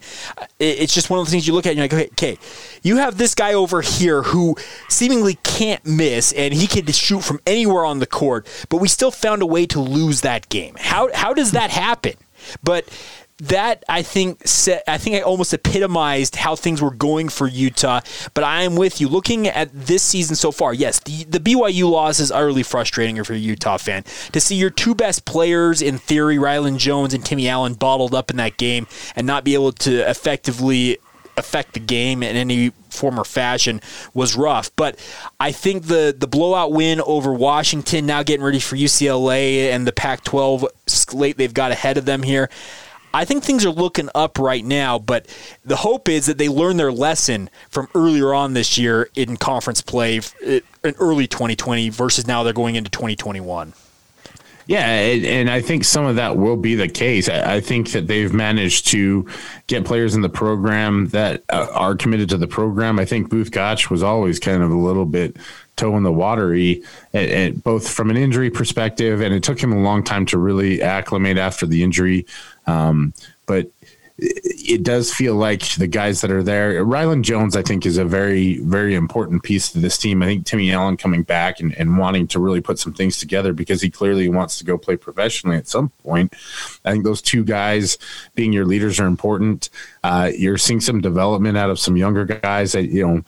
It, 0.61 0.83
it's 0.83 0.95
just 0.95 1.11
one 1.11 1.19
of 1.19 1.27
the 1.27 1.33
things 1.33 1.49
you 1.49 1.55
look 1.55 1.67
at 1.67 1.71
and 1.71 1.79
you're 1.79 1.85
like, 1.87 1.93
okay, 1.93 2.13
okay, 2.13 2.39
you 2.83 2.99
have 2.99 3.19
this 3.19 3.35
guy 3.35 3.53
over 3.53 3.81
here 3.81 4.23
who 4.23 4.57
seemingly 4.89 5.35
can't 5.43 5.85
miss, 5.85 6.33
and 6.35 6.55
he 6.55 6.69
can 6.69 6.87
shoot 6.87 7.25
from 7.25 7.41
anywhere 7.49 7.85
on 7.85 7.99
the 7.99 8.07
court, 8.07 8.47
but 8.69 8.77
we 8.77 8.87
still 8.87 9.11
found 9.11 9.43
a 9.43 9.47
way 9.47 9.67
to 9.67 9.81
lose 9.81 10.21
that 10.21 10.49
game. 10.49 10.77
How 10.79 11.13
how 11.15 11.35
does 11.35 11.51
that 11.51 11.71
happen? 11.71 12.15
But 12.63 12.87
that 13.43 13.85
I 13.89 14.03
think 14.03 14.47
set, 14.47 14.85
I 14.87 14.99
think 14.99 15.17
I 15.17 15.21
almost 15.21 15.53
epitomized 15.53 16.37
how 16.37 16.55
things 16.55 16.81
were 16.81 16.93
going 16.93 17.29
for 17.29 17.49
Utah. 17.49 18.01
But 18.35 18.45
I 18.45 18.63
am 18.63 18.77
with 18.77 19.01
you. 19.01 19.09
Looking 19.09 19.49
at 19.49 19.69
this 19.73 20.05
season 20.05 20.37
so 20.37 20.53
far, 20.53 20.73
yes, 20.73 21.01
the, 21.01 21.25
the 21.25 21.41
BYU 21.41 21.91
loss 21.91 22.21
is 22.21 22.31
utterly 22.31 22.63
frustrating 22.63 23.17
if 23.17 23.29
you're 23.29 23.37
a 23.37 23.41
Utah 23.41 23.79
fan. 23.79 24.05
To 24.31 24.41
see 24.41 24.55
your 24.55 24.71
two 24.71 24.95
best 24.95 25.25
players 25.25 25.83
in 25.83 25.99
theory, 25.99 26.37
Rylan 26.37 26.79
Jones 26.79 27.15
and 27.15 27.27
Timmy 27.27 27.49
Allen, 27.49 27.75
bottled 27.75 28.15
up 28.15 28.31
in 28.31 28.37
that 28.37 28.59
game 28.59 28.87
and 29.17 29.27
not 29.27 29.43
be 29.43 29.55
able 29.55 29.73
to 29.73 30.09
effectively 30.09 30.99
affect 31.37 31.75
the 31.75 31.81
game 31.81 32.23
in 32.23 32.37
any 32.37 32.71
form 32.91 33.19
or 33.19 33.25
fashion 33.25 33.81
was 34.15 34.37
rough. 34.37 34.71
But 34.77 34.99
I 35.41 35.51
think 35.51 35.87
the 35.87 36.15
the 36.17 36.29
blowout 36.29 36.71
win 36.71 37.01
over 37.01 37.33
Washington, 37.33 38.07
now 38.07 38.23
getting 38.23 38.45
ready 38.45 38.61
for 38.61 38.77
UCLA 38.77 39.71
and 39.73 39.85
the 39.85 39.93
Pac-12 39.93 40.67
slate 40.87 41.39
they've 41.39 41.53
got 41.53 41.73
ahead 41.73 41.99
of 41.99 42.05
them 42.05 42.23
here. 42.23 42.49
I 43.15 43.25
think 43.25 43.45
things 43.45 43.65
are 43.65 43.71
looking 43.71 44.09
up 44.15 44.39
right 44.39 44.65
now, 44.65 44.99
but 44.99 45.27
the 45.65 45.77
hope 45.77 46.09
is 46.09 46.27
that 46.27 46.39
they 46.39 46.49
learn 46.49 46.77
their 46.77 46.93
lesson 46.93 47.51
from 47.69 47.89
earlier 47.95 48.33
on 48.33 48.55
this 48.55 48.79
year 48.79 49.11
in 49.15 49.37
conference 49.37 49.83
play 49.83 50.21
in 50.43 50.63
early 50.99 51.27
2020 51.27 51.91
versus 51.91 52.27
now 52.27 52.43
they're 52.43 52.53
going 52.53 52.77
into 52.77 52.91
2021. 52.91 53.75
Yeah, 54.67 54.87
and 54.87 55.51
I 55.51 55.61
think 55.61 55.85
some 55.85 56.07
of 56.07 56.17
that 56.17 56.37
will 56.37 56.57
be 56.57 56.77
the 56.77 56.89
case. 56.89 57.29
I 57.29 57.61
think 57.61 57.91
that 57.91 58.07
they've 58.07 58.33
managed 58.33 58.87
to 58.89 59.29
get 59.67 59.85
players 59.85 60.15
in 60.15 60.23
the 60.23 60.29
program 60.29 61.09
that 61.09 61.43
uh, 61.49 61.67
are 61.73 61.97
committed 61.97 62.29
to 62.31 62.37
the 62.37 62.47
program. 62.47 63.01
I 63.01 63.05
think 63.05 63.29
Both 63.29 63.51
Gach 63.51 63.91
was 63.91 64.05
always 64.05 64.39
kind 64.39 64.63
of 64.63 64.71
a 64.71 64.77
little 64.77 65.05
bit 65.05 65.37
toe 65.77 65.97
in 65.97 66.05
the 66.05 66.13
watery, 66.13 66.83
both 67.65 67.89
from 67.89 68.11
an 68.11 68.17
injury 68.17 68.51
perspective, 68.51 69.21
and 69.21 69.35
it 69.35 69.43
took 69.43 69.61
him 69.61 69.73
a 69.73 69.81
long 69.81 70.05
time 70.05 70.27
to 70.27 70.39
really 70.39 70.81
acclimate 70.81 71.39
after 71.39 71.67
the 71.67 71.83
injury. 71.83 72.25
Um, 72.67 73.15
but 73.47 73.71
it 74.19 74.83
does 74.83 75.13
feel 75.13 75.35
like 75.35 75.75
the 75.75 75.87
guys 75.87 76.21
that 76.21 76.31
are 76.31 76.43
there, 76.43 76.85
Rylan 76.85 77.23
Jones, 77.23 77.57
I 77.57 77.63
think, 77.63 77.85
is 77.87 77.99
a 77.99 78.05
very, 78.05 78.59
very 78.59 78.95
important 78.95 79.43
piece 79.43 79.73
to 79.73 79.81
this 79.81 79.99
team. 79.99 80.23
I 80.23 80.27
think 80.27 80.47
Timmy 80.47 80.71
Allen 80.71 80.97
coming 80.97 81.23
back 81.23 81.61
and, 81.61 81.77
and 81.77 81.99
wanting 81.99 82.29
to 82.29 82.39
really 82.39 82.61
put 82.61 82.79
some 82.79 82.93
things 82.93 83.19
together 83.19 83.53
because 83.53 83.81
he 83.81 83.91
clearly 83.91 84.29
wants 84.29 84.59
to 84.59 84.65
go 84.65 84.79
play 84.79 84.97
professionally 84.97 85.57
at 85.57 85.67
some 85.67 85.89
point. 86.05 86.35
I 86.85 86.93
think 86.93 87.05
those 87.05 87.23
two 87.23 87.43
guys 87.43 87.99
being 88.35 88.53
your 88.53 88.67
leaders 88.67 89.01
are 89.01 89.07
important. 89.07 89.71
Uh, 90.05 90.31
you're 90.37 90.59
seeing 90.59 90.81
some 90.81 91.01
development 91.01 91.59
out 91.59 91.71
of 91.71 91.81
some 91.81 91.97
younger 91.97 92.25
guys 92.25 92.73
that, 92.73 92.87
you 92.87 93.07
know, 93.07 93.23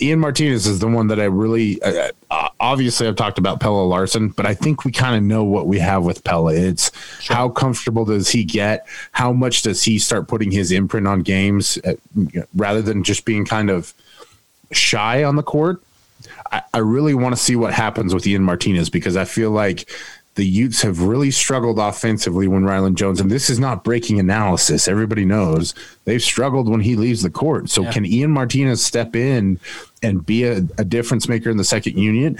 Ian 0.00 0.20
Martinez 0.20 0.66
is 0.66 0.78
the 0.78 0.88
one 0.88 1.06
that 1.08 1.18
I 1.18 1.24
really 1.24 1.80
uh, 1.82 2.10
uh, 2.30 2.48
obviously 2.60 3.06
I've 3.06 3.16
talked 3.16 3.38
about 3.38 3.60
Pelle 3.60 3.86
Larsson, 3.88 4.28
but 4.28 4.46
I 4.46 4.54
think 4.54 4.84
we 4.84 4.92
kind 4.92 5.16
of 5.16 5.22
know 5.22 5.44
what 5.44 5.66
we 5.66 5.78
have 5.78 6.04
with 6.04 6.24
Pella. 6.24 6.54
It's 6.54 6.90
sure. 7.20 7.36
how 7.36 7.48
comfortable 7.48 8.04
does 8.04 8.28
he 8.28 8.44
get? 8.44 8.86
How 9.12 9.32
much 9.32 9.62
does 9.62 9.82
he 9.82 9.98
start 9.98 10.28
putting 10.28 10.50
his 10.50 10.72
imprint 10.72 11.06
on 11.06 11.20
games 11.22 11.78
uh, 11.84 11.94
rather 12.54 12.82
than 12.82 13.04
just 13.04 13.24
being 13.24 13.44
kind 13.44 13.70
of 13.70 13.94
shy 14.72 15.24
on 15.24 15.36
the 15.36 15.42
court? 15.42 15.82
I, 16.50 16.62
I 16.74 16.78
really 16.78 17.14
want 17.14 17.36
to 17.36 17.40
see 17.40 17.56
what 17.56 17.72
happens 17.72 18.14
with 18.14 18.26
Ian 18.26 18.42
Martinez 18.42 18.90
because 18.90 19.16
I 19.16 19.24
feel 19.24 19.50
like 19.50 19.88
the 20.36 20.46
Utes 20.46 20.82
have 20.82 21.02
really 21.02 21.30
struggled 21.30 21.78
offensively 21.78 22.46
when 22.46 22.62
Rylan 22.62 22.94
Jones, 22.94 23.20
and 23.20 23.30
this 23.30 23.50
is 23.50 23.58
not 23.58 23.82
breaking 23.82 24.20
analysis. 24.20 24.86
Everybody 24.86 25.24
knows 25.24 25.74
they've 26.04 26.22
struggled 26.22 26.68
when 26.68 26.80
he 26.80 26.94
leaves 26.94 27.22
the 27.22 27.30
court. 27.30 27.68
So, 27.68 27.82
yeah. 27.82 27.92
can 27.92 28.06
Ian 28.06 28.30
Martinez 28.30 28.84
step 28.84 29.16
in 29.16 29.58
and 30.02 30.24
be 30.24 30.44
a, 30.44 30.58
a 30.78 30.84
difference 30.84 31.28
maker 31.28 31.50
in 31.50 31.56
the 31.56 31.64
second 31.64 31.98
unit? 31.98 32.36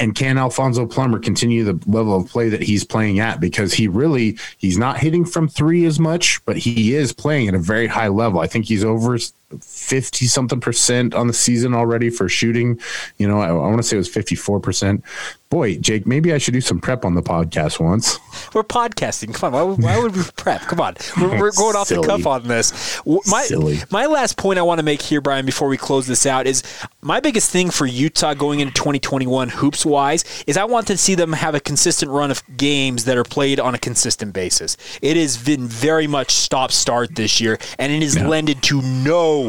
and 0.00 0.14
can 0.14 0.38
Alfonso 0.38 0.86
Plummer 0.86 1.20
continue 1.20 1.62
the 1.62 1.78
level 1.88 2.16
of 2.16 2.28
play 2.28 2.48
that 2.48 2.62
he's 2.62 2.84
playing 2.84 3.20
at 3.20 3.40
because 3.40 3.72
he 3.72 3.86
really 3.86 4.36
he's 4.58 4.76
not 4.76 4.98
hitting 4.98 5.24
from 5.24 5.46
3 5.46 5.84
as 5.84 6.00
much 6.00 6.44
but 6.44 6.56
he 6.56 6.94
is 6.94 7.12
playing 7.12 7.48
at 7.48 7.54
a 7.54 7.58
very 7.58 7.86
high 7.86 8.08
level. 8.08 8.40
I 8.40 8.46
think 8.48 8.64
he's 8.64 8.84
over 8.84 9.16
50 9.60 10.26
something 10.26 10.60
percent 10.60 11.14
on 11.14 11.26
the 11.26 11.32
season 11.32 11.74
already 11.74 12.10
for 12.10 12.28
shooting. 12.28 12.80
You 13.18 13.28
know, 13.28 13.40
I, 13.40 13.48
I 13.48 13.52
want 13.52 13.78
to 13.78 13.82
say 13.82 13.96
it 13.96 13.98
was 13.98 14.08
54%. 14.08 15.02
Boy, 15.50 15.76
Jake, 15.76 16.04
maybe 16.04 16.32
I 16.32 16.38
should 16.38 16.54
do 16.54 16.60
some 16.60 16.80
prep 16.80 17.04
on 17.04 17.14
the 17.14 17.22
podcast 17.22 17.78
once. 17.78 18.18
We're 18.54 18.64
podcasting. 18.64 19.34
Come 19.34 19.54
on. 19.54 19.60
Why 19.60 19.62
would, 19.62 19.82
why 19.82 19.98
would 20.00 20.16
we 20.16 20.22
prep? 20.36 20.62
Come 20.62 20.80
on. 20.80 20.96
We're, 21.20 21.38
we're 21.38 21.52
going 21.52 21.76
off 21.76 21.88
the 21.88 22.02
cuff 22.02 22.26
on 22.26 22.48
this. 22.48 23.00
My, 23.06 23.44
Silly. 23.44 23.78
my 23.90 24.06
last 24.06 24.36
point 24.36 24.58
I 24.58 24.62
want 24.62 24.80
to 24.80 24.84
make 24.84 25.00
here, 25.00 25.20
Brian, 25.20 25.46
before 25.46 25.68
we 25.68 25.76
close 25.76 26.08
this 26.08 26.26
out 26.26 26.48
is 26.48 26.64
my 27.02 27.20
biggest 27.20 27.50
thing 27.50 27.70
for 27.70 27.86
Utah 27.86 28.34
going 28.34 28.60
into 28.60 28.74
2021 28.74 29.50
hoops 29.50 29.86
wise 29.86 30.24
is 30.46 30.56
I 30.56 30.64
want 30.64 30.88
to 30.88 30.96
see 30.96 31.14
them 31.14 31.32
have 31.32 31.54
a 31.54 31.60
consistent 31.60 32.10
run 32.10 32.30
of 32.30 32.42
games 32.56 33.04
that 33.04 33.16
are 33.16 33.24
played 33.24 33.60
on 33.60 33.74
a 33.74 33.78
consistent 33.78 34.32
basis. 34.32 34.76
It 35.02 35.16
has 35.16 35.36
been 35.36 35.66
very 35.66 36.06
much 36.06 36.32
stop 36.32 36.72
start 36.72 37.14
this 37.14 37.40
year, 37.40 37.58
and 37.78 37.92
it 37.92 38.02
has 38.02 38.16
yeah. 38.16 38.26
lended 38.26 38.62
to 38.64 38.82
no 38.82 39.43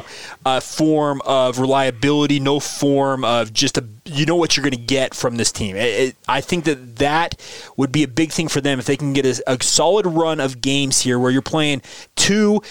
uh, 0.46 0.60
form 0.60 1.22
of 1.26 1.60
reliability, 1.60 2.40
no 2.40 2.60
form 2.60 3.24
of 3.24 3.54
just 3.54 3.78
a 3.78 3.86
you 4.06 4.26
know 4.26 4.36
what 4.36 4.56
you're 4.56 4.64
going 4.64 4.72
to 4.72 4.78
get 4.78 5.14
from 5.14 5.38
this 5.38 5.52
team. 5.52 5.76
It, 5.76 6.10
it, 6.10 6.16
I 6.28 6.42
think 6.42 6.66
that 6.66 6.98
that 6.98 7.40
would 7.78 7.92
be 7.92 8.04
a 8.04 8.08
big 8.08 8.32
thing 8.32 8.48
for 8.48 8.62
them 8.62 8.80
if 8.80 8.86
they 8.86 8.98
can 8.98 9.14
get 9.14 9.26
a, 9.26 9.44
a 9.52 9.64
solid 9.64 10.06
run 10.06 10.40
of 10.40 10.62
games 10.62 11.02
here 11.02 11.20
where 11.20 11.32
you're 11.32 11.42
playing 11.42 11.82
two 12.16 12.62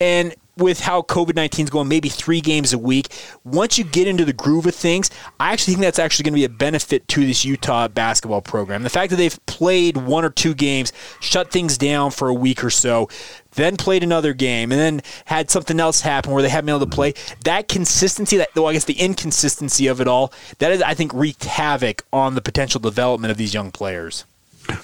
and 0.00 0.34
with 0.56 0.80
how 0.80 1.02
COVID 1.02 1.34
19 1.34 1.64
is 1.64 1.70
going, 1.70 1.88
maybe 1.88 2.08
three 2.08 2.40
games 2.40 2.72
a 2.72 2.78
week. 2.78 3.08
Once 3.44 3.78
you 3.78 3.84
get 3.84 4.06
into 4.06 4.24
the 4.24 4.32
groove 4.32 4.66
of 4.66 4.74
things, 4.74 5.10
I 5.40 5.52
actually 5.52 5.74
think 5.74 5.84
that's 5.84 5.98
actually 5.98 6.24
going 6.24 6.34
to 6.34 6.40
be 6.40 6.44
a 6.44 6.48
benefit 6.48 7.08
to 7.08 7.26
this 7.26 7.44
Utah 7.44 7.88
basketball 7.88 8.42
program. 8.42 8.82
The 8.82 8.90
fact 8.90 9.10
that 9.10 9.16
they've 9.16 9.46
played 9.46 9.96
one 9.96 10.24
or 10.24 10.30
two 10.30 10.54
games, 10.54 10.92
shut 11.20 11.50
things 11.50 11.78
down 11.78 12.10
for 12.10 12.28
a 12.28 12.34
week 12.34 12.62
or 12.62 12.70
so, 12.70 13.08
then 13.52 13.76
played 13.76 14.02
another 14.02 14.32
game, 14.32 14.72
and 14.72 14.80
then 14.80 15.02
had 15.26 15.50
something 15.50 15.78
else 15.78 16.00
happen 16.00 16.32
where 16.32 16.42
they 16.42 16.48
haven't 16.48 16.66
been 16.66 16.76
able 16.76 16.86
to 16.86 16.94
play. 16.94 17.14
That 17.44 17.68
consistency, 17.68 18.36
that 18.38 18.54
well, 18.54 18.68
I 18.68 18.72
guess 18.72 18.84
the 18.84 19.00
inconsistency 19.00 19.86
of 19.86 20.00
it 20.00 20.08
all, 20.08 20.32
that 20.58 20.72
is, 20.72 20.82
I 20.82 20.94
think, 20.94 21.12
wreaked 21.12 21.44
havoc 21.44 22.04
on 22.12 22.34
the 22.34 22.42
potential 22.42 22.80
development 22.80 23.30
of 23.30 23.36
these 23.36 23.54
young 23.54 23.70
players. 23.70 24.24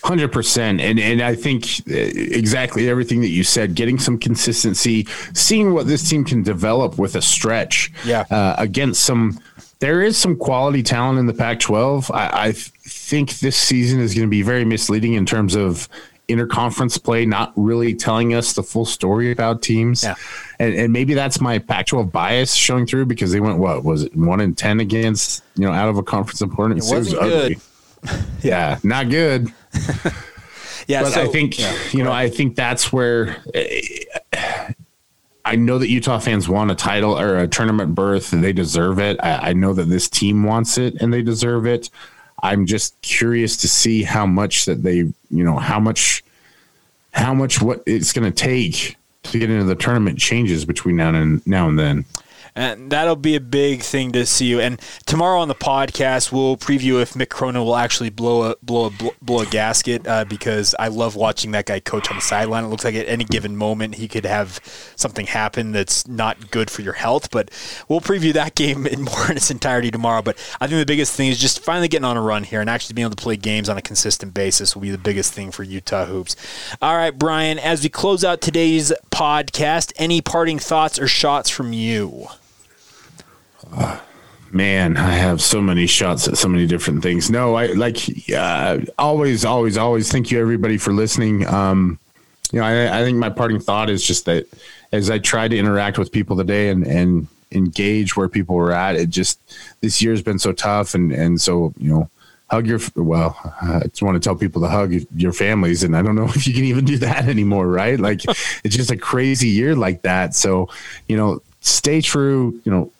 Hundred 0.03 0.33
percent, 0.33 0.81
and 0.81 0.98
and 0.98 1.22
I 1.22 1.35
think 1.35 1.64
uh, 1.88 1.94
exactly 1.94 2.88
everything 2.88 3.20
that 3.20 3.29
you 3.29 3.44
said. 3.44 3.74
Getting 3.74 3.98
some 3.98 4.18
consistency, 4.18 5.07
seeing 5.35 5.74
what 5.74 5.87
this 5.87 6.09
team 6.09 6.24
can 6.24 6.42
develop 6.42 6.98
with 6.98 7.14
a 7.14 7.22
stretch, 7.22 7.92
yeah, 8.05 8.24
uh, 8.31 8.55
against 8.59 9.05
some. 9.05 9.38
There 9.81 10.03
is 10.03 10.16
some 10.16 10.37
quality 10.37 10.83
talent 10.83 11.20
in 11.20 11.27
the 11.27 11.35
Pac-12. 11.35 12.12
I, 12.12 12.48
I 12.48 12.53
think 12.53 13.38
this 13.38 13.57
season 13.57 14.01
is 14.01 14.12
going 14.12 14.27
to 14.27 14.31
be 14.31 14.42
very 14.42 14.64
misleading 14.64 15.14
in 15.14 15.24
terms 15.24 15.55
of 15.55 15.88
interconference 16.29 17.03
play 17.03 17.24
not 17.24 17.53
really 17.57 17.94
telling 17.94 18.35
us 18.35 18.53
the 18.53 18.62
full 18.62 18.85
story 18.85 19.33
about 19.33 19.62
teams. 19.62 20.05
Yeah. 20.05 20.14
And, 20.59 20.74
and 20.74 20.92
maybe 20.92 21.14
that's 21.14 21.40
my 21.40 21.59
Pac-12 21.59 22.12
bias 22.12 22.55
showing 22.55 22.87
through 22.87 23.07
because 23.07 23.33
they 23.33 23.40
went 23.40 23.59
what 23.59 23.83
was 23.83 24.05
it 24.05 24.14
one 24.14 24.40
in 24.40 24.55
ten 24.55 24.81
against 24.81 25.42
you 25.57 25.64
know 25.64 25.72
out 25.72 25.88
of 25.88 25.96
a 25.96 26.03
conference 26.03 26.40
opponent. 26.40 26.81
It 26.81 26.92
wasn't 26.92 27.20
good. 27.22 27.61
yeah, 28.42 28.78
not 28.82 29.08
good. 29.11 29.52
Yeah, 30.87 31.02
But 31.02 31.12
so, 31.12 31.22
I 31.22 31.26
think 31.26 31.58
yeah, 31.58 31.76
you 31.90 32.02
know 32.02 32.12
I 32.12 32.30
think 32.30 32.56
that's 32.56 32.90
where 32.90 33.37
I 35.44 35.54
know 35.54 35.78
that 35.78 35.88
Utah 35.88 36.18
fans 36.18 36.48
want 36.48 36.70
a 36.70 36.74
title 36.74 37.18
or 37.18 37.38
a 37.38 37.46
tournament 37.46 37.94
berth. 37.94 38.32
and 38.32 38.42
They 38.42 38.54
deserve 38.54 38.98
it. 38.98 39.18
I, 39.22 39.50
I 39.50 39.52
know 39.52 39.74
that 39.74 39.84
this 39.84 40.08
team 40.08 40.44
wants 40.44 40.78
it 40.78 40.94
and 41.00 41.12
they 41.12 41.20
deserve 41.20 41.66
it. 41.66 41.90
I'm 42.42 42.64
just 42.64 42.98
curious 43.02 43.56
to 43.58 43.68
see 43.68 44.02
how 44.02 44.24
much 44.24 44.64
that 44.64 44.82
they 44.82 44.96
you 44.96 45.14
know 45.30 45.56
how 45.58 45.78
much 45.78 46.24
how 47.12 47.34
much 47.34 47.61
what 47.61 47.82
it's 47.84 48.12
going 48.14 48.30
to 48.30 48.37
take 48.37 48.96
to 49.24 49.38
get 49.38 49.50
into 49.50 49.64
the 49.64 49.74
tournament 49.74 50.18
changes 50.18 50.64
between 50.64 50.96
now 50.96 51.14
and 51.14 51.46
now 51.46 51.68
and 51.68 51.78
then. 51.78 52.04
And 52.59 52.90
that'll 52.90 53.14
be 53.14 53.37
a 53.37 53.40
big 53.40 53.83
thing 53.83 54.11
to 54.12 54.27
see 54.27 54.47
you. 54.47 54.59
And 54.59 54.81
tomorrow 55.07 55.38
on 55.38 55.47
the 55.47 55.55
podcast, 55.55 56.33
we'll 56.33 56.57
preview 56.57 57.01
if 57.01 57.14
Mick 57.14 57.29
Cronin 57.29 57.62
will 57.62 57.77
actually 57.77 58.11
blow 58.11 58.51
a 58.51 58.57
blow 58.64 58.87
a 58.87 58.90
blow 59.23 59.42
a 59.42 59.47
gasket 59.47 60.05
uh, 60.09 60.25
because 60.25 60.75
I 60.77 60.88
love 60.88 61.14
watching 61.14 61.53
that 61.53 61.66
guy 61.66 61.79
coach 61.79 62.11
on 62.11 62.16
the 62.16 62.23
sideline. 62.23 62.64
It 62.64 62.66
looks 62.66 62.85
like 62.85 62.97
at 62.97 63.09
any 63.09 63.23
given 63.23 63.57
moment 63.57 63.94
he 63.94 64.09
could 64.09 64.27
have 64.27 64.59
something 64.97 65.27
happen 65.27 65.71
that's 65.71 66.09
not 66.09 66.51
good 66.51 66.68
for 66.68 66.83
your 66.83 66.94
health. 66.94 67.31
But 67.31 67.53
we'll 67.88 68.01
preview 68.01 68.33
that 68.33 68.55
game 68.57 68.88
in 68.88 69.03
more 69.03 69.31
in 69.31 69.37
its 69.37 69.53
entirety 69.53 69.92
tomorrow. 69.92 70.23
But 70.23 70.37
I 70.61 70.66
think 70.66 70.81
the 70.81 70.92
biggest 70.92 71.14
thing 71.14 71.29
is 71.29 71.38
just 71.38 71.62
finally 71.62 71.87
getting 71.87 72.07
on 72.07 72.16
a 72.16 72.23
run 72.23 72.42
here 72.42 72.61
and 72.61 72.68
actually 72.68 72.94
being 72.94 73.07
able 73.07 73.14
to 73.14 73.23
play 73.23 73.37
games 73.37 73.68
on 73.68 73.79
a 73.79 73.83
consistent 73.83 74.35
basis 74.35 74.75
will 74.75 74.83
be 74.83 74.90
the 74.90 74.99
biggest 74.99 75.33
thing 75.33 75.53
for 75.53 75.62
Utah 75.62 76.07
hoops. 76.07 76.35
All 76.83 76.97
right, 76.97 77.16
Brian. 77.16 77.61
As 77.61 77.85
we 77.85 77.88
close 77.88 78.25
out 78.25 78.40
today's 78.40 78.92
podcast, 79.12 79.92
any 79.94 80.21
parting 80.21 80.59
thoughts 80.59 80.99
or 80.99 81.07
shots 81.07 81.49
from 81.51 81.73
you? 81.73 82.27
Man, 84.50 84.96
I 84.96 85.11
have 85.11 85.42
so 85.42 85.61
many 85.61 85.87
shots 85.87 86.26
at 86.26 86.38
so 86.38 86.48
many 86.48 86.66
different 86.66 87.02
things. 87.02 87.31
No, 87.31 87.54
I 87.54 87.66
like 87.66 87.98
uh, 88.35 88.78
always, 88.98 89.44
always, 89.44 89.76
always. 89.76 90.11
Thank 90.11 90.31
you 90.31 90.40
everybody 90.40 90.78
for 90.78 90.92
listening. 90.92 91.46
Um, 91.46 91.98
you 92.50 92.61
know, 92.61 92.64
I, 92.64 93.00
I 93.00 93.04
think 93.04 93.18
my 93.18 93.28
parting 93.28 93.61
thought 93.61 93.90
is 93.90 94.07
just 94.07 94.24
that 94.24 94.46
as 94.90 95.11
I 95.11 95.18
try 95.18 95.48
to 95.48 95.57
interact 95.57 95.98
with 95.98 96.12
people 96.12 96.37
today 96.37 96.70
and 96.70 96.87
and 96.87 97.28
engage 97.52 98.16
where 98.16 98.28
people 98.28 98.57
were 98.57 98.72
at, 98.72 98.96
it 98.96 99.11
just 99.11 99.38
this 99.83 100.00
year's 100.00 100.22
been 100.22 100.38
so 100.38 100.52
tough, 100.52 100.94
and 100.94 101.12
and 101.12 101.38
so 101.38 101.74
you 101.76 101.90
know, 101.90 102.11
hug 102.50 102.66
your 102.66 102.81
well. 102.96 103.37
I 103.61 103.81
just 103.81 104.00
want 104.00 104.14
to 104.14 104.26
tell 104.26 104.35
people 104.35 104.62
to 104.62 104.68
hug 104.68 104.94
your 105.14 105.35
families, 105.35 105.83
and 105.83 105.94
I 105.94 106.00
don't 106.00 106.16
know 106.16 106.24
if 106.35 106.46
you 106.46 106.54
can 106.54 106.64
even 106.64 106.87
do 106.87 106.96
that 106.98 107.28
anymore, 107.28 107.68
right? 107.68 108.00
Like 108.00 108.24
it's 108.64 108.76
just 108.76 108.90
a 108.90 108.96
crazy 108.96 109.48
year 109.48 109.76
like 109.76 110.02
that. 110.02 110.35
So 110.35 110.70
you 111.07 111.18
know, 111.18 111.42
stay 111.61 112.00
true. 112.00 112.59
You 112.64 112.72
know 112.72 112.92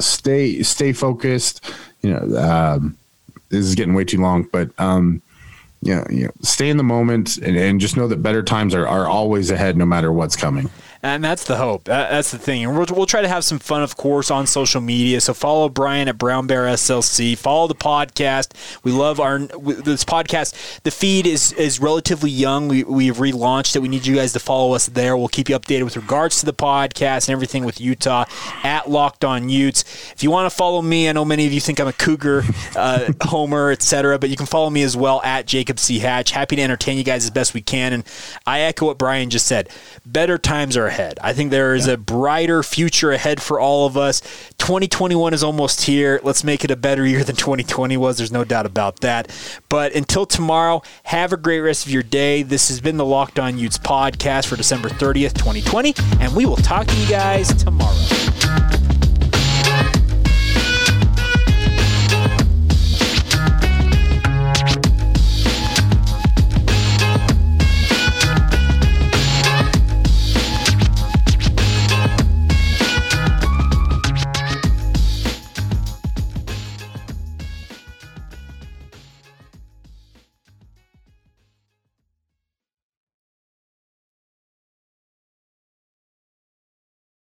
stay 0.00 0.62
stay 0.62 0.92
focused. 0.92 1.72
You 2.02 2.12
know, 2.12 2.38
um, 2.38 2.96
this 3.48 3.64
is 3.64 3.74
getting 3.74 3.94
way 3.94 4.04
too 4.04 4.20
long, 4.20 4.48
but 4.50 4.70
um, 4.78 5.22
you 5.82 5.94
know, 5.94 6.06
you 6.10 6.24
know, 6.24 6.32
stay 6.42 6.70
in 6.70 6.76
the 6.76 6.82
moment 6.82 7.36
and, 7.38 7.56
and 7.56 7.80
just 7.80 7.96
know 7.96 8.08
that 8.08 8.22
better 8.22 8.42
times 8.42 8.74
are, 8.74 8.86
are 8.86 9.06
always 9.06 9.50
ahead, 9.50 9.76
no 9.76 9.84
matter 9.84 10.12
what's 10.12 10.36
coming. 10.36 10.70
And 11.04 11.22
that's 11.22 11.44
the 11.44 11.58
hope. 11.58 11.84
That's 11.84 12.30
the 12.30 12.38
thing. 12.38 12.64
And 12.64 12.74
we'll, 12.74 12.86
we'll 12.90 13.04
try 13.04 13.20
to 13.20 13.28
have 13.28 13.44
some 13.44 13.58
fun, 13.58 13.82
of 13.82 13.94
course, 13.94 14.30
on 14.30 14.46
social 14.46 14.80
media. 14.80 15.20
So 15.20 15.34
follow 15.34 15.68
Brian 15.68 16.08
at 16.08 16.16
Brown 16.16 16.46
Bear 16.46 16.64
SLC. 16.64 17.36
Follow 17.36 17.68
the 17.68 17.74
podcast. 17.74 18.52
We 18.84 18.90
love 18.90 19.20
our 19.20 19.40
this 19.40 20.02
podcast. 20.02 20.80
The 20.80 20.90
feed 20.90 21.26
is 21.26 21.52
is 21.52 21.78
relatively 21.78 22.30
young. 22.30 22.68
We 22.68 22.84
we've 22.84 23.16
relaunched 23.16 23.76
it. 23.76 23.80
We 23.80 23.88
need 23.88 24.06
you 24.06 24.14
guys 24.14 24.32
to 24.32 24.38
follow 24.38 24.72
us 24.72 24.86
there. 24.86 25.14
We'll 25.14 25.28
keep 25.28 25.50
you 25.50 25.58
updated 25.58 25.82
with 25.82 25.94
regards 25.94 26.40
to 26.40 26.46
the 26.46 26.54
podcast 26.54 27.28
and 27.28 27.34
everything 27.34 27.66
with 27.66 27.82
Utah 27.82 28.24
at 28.62 28.88
Locked 28.88 29.26
On 29.26 29.50
Utes. 29.50 29.82
If 30.14 30.22
you 30.22 30.30
want 30.30 30.50
to 30.50 30.56
follow 30.56 30.80
me, 30.80 31.10
I 31.10 31.12
know 31.12 31.26
many 31.26 31.46
of 31.46 31.52
you 31.52 31.60
think 31.60 31.80
I'm 31.80 31.88
a 31.88 31.92
Cougar 31.92 32.44
uh, 32.76 33.12
homer, 33.24 33.70
etc. 33.70 34.18
But 34.18 34.30
you 34.30 34.36
can 34.36 34.46
follow 34.46 34.70
me 34.70 34.82
as 34.82 34.96
well 34.96 35.20
at 35.22 35.46
Jacob 35.46 35.78
C 35.78 35.98
Hatch. 35.98 36.30
Happy 36.30 36.56
to 36.56 36.62
entertain 36.62 36.96
you 36.96 37.04
guys 37.04 37.24
as 37.24 37.30
best 37.30 37.52
we 37.52 37.60
can. 37.60 37.92
And 37.92 38.04
I 38.46 38.60
echo 38.60 38.86
what 38.86 38.96
Brian 38.96 39.28
just 39.28 39.44
said. 39.44 39.68
Better 40.06 40.38
times 40.38 40.78
are 40.78 40.93
ahead. 40.94 41.18
I 41.20 41.32
think 41.32 41.50
there 41.50 41.74
is 41.74 41.86
a 41.88 41.96
brighter 41.96 42.62
future 42.62 43.10
ahead 43.12 43.42
for 43.42 43.58
all 43.58 43.86
of 43.86 43.96
us. 43.96 44.20
2021 44.58 45.34
is 45.34 45.42
almost 45.42 45.82
here. 45.82 46.20
Let's 46.22 46.44
make 46.44 46.64
it 46.64 46.70
a 46.70 46.76
better 46.76 47.04
year 47.04 47.24
than 47.24 47.36
2020 47.36 47.96
was. 47.96 48.16
There's 48.16 48.32
no 48.32 48.44
doubt 48.44 48.64
about 48.64 49.00
that. 49.00 49.30
But 49.68 49.94
until 49.94 50.24
tomorrow, 50.24 50.82
have 51.04 51.32
a 51.32 51.36
great 51.36 51.60
rest 51.60 51.84
of 51.84 51.92
your 51.92 52.04
day. 52.04 52.42
This 52.42 52.68
has 52.68 52.80
been 52.80 52.96
the 52.96 53.04
Locked 53.04 53.38
On 53.38 53.58
Utes 53.58 53.78
podcast 53.78 54.46
for 54.46 54.56
December 54.56 54.88
30th, 54.88 55.34
2020, 55.34 55.94
and 56.20 56.34
we 56.34 56.46
will 56.46 56.56
talk 56.56 56.86
to 56.86 56.96
you 56.96 57.08
guys 57.08 57.52
tomorrow. 57.52 58.93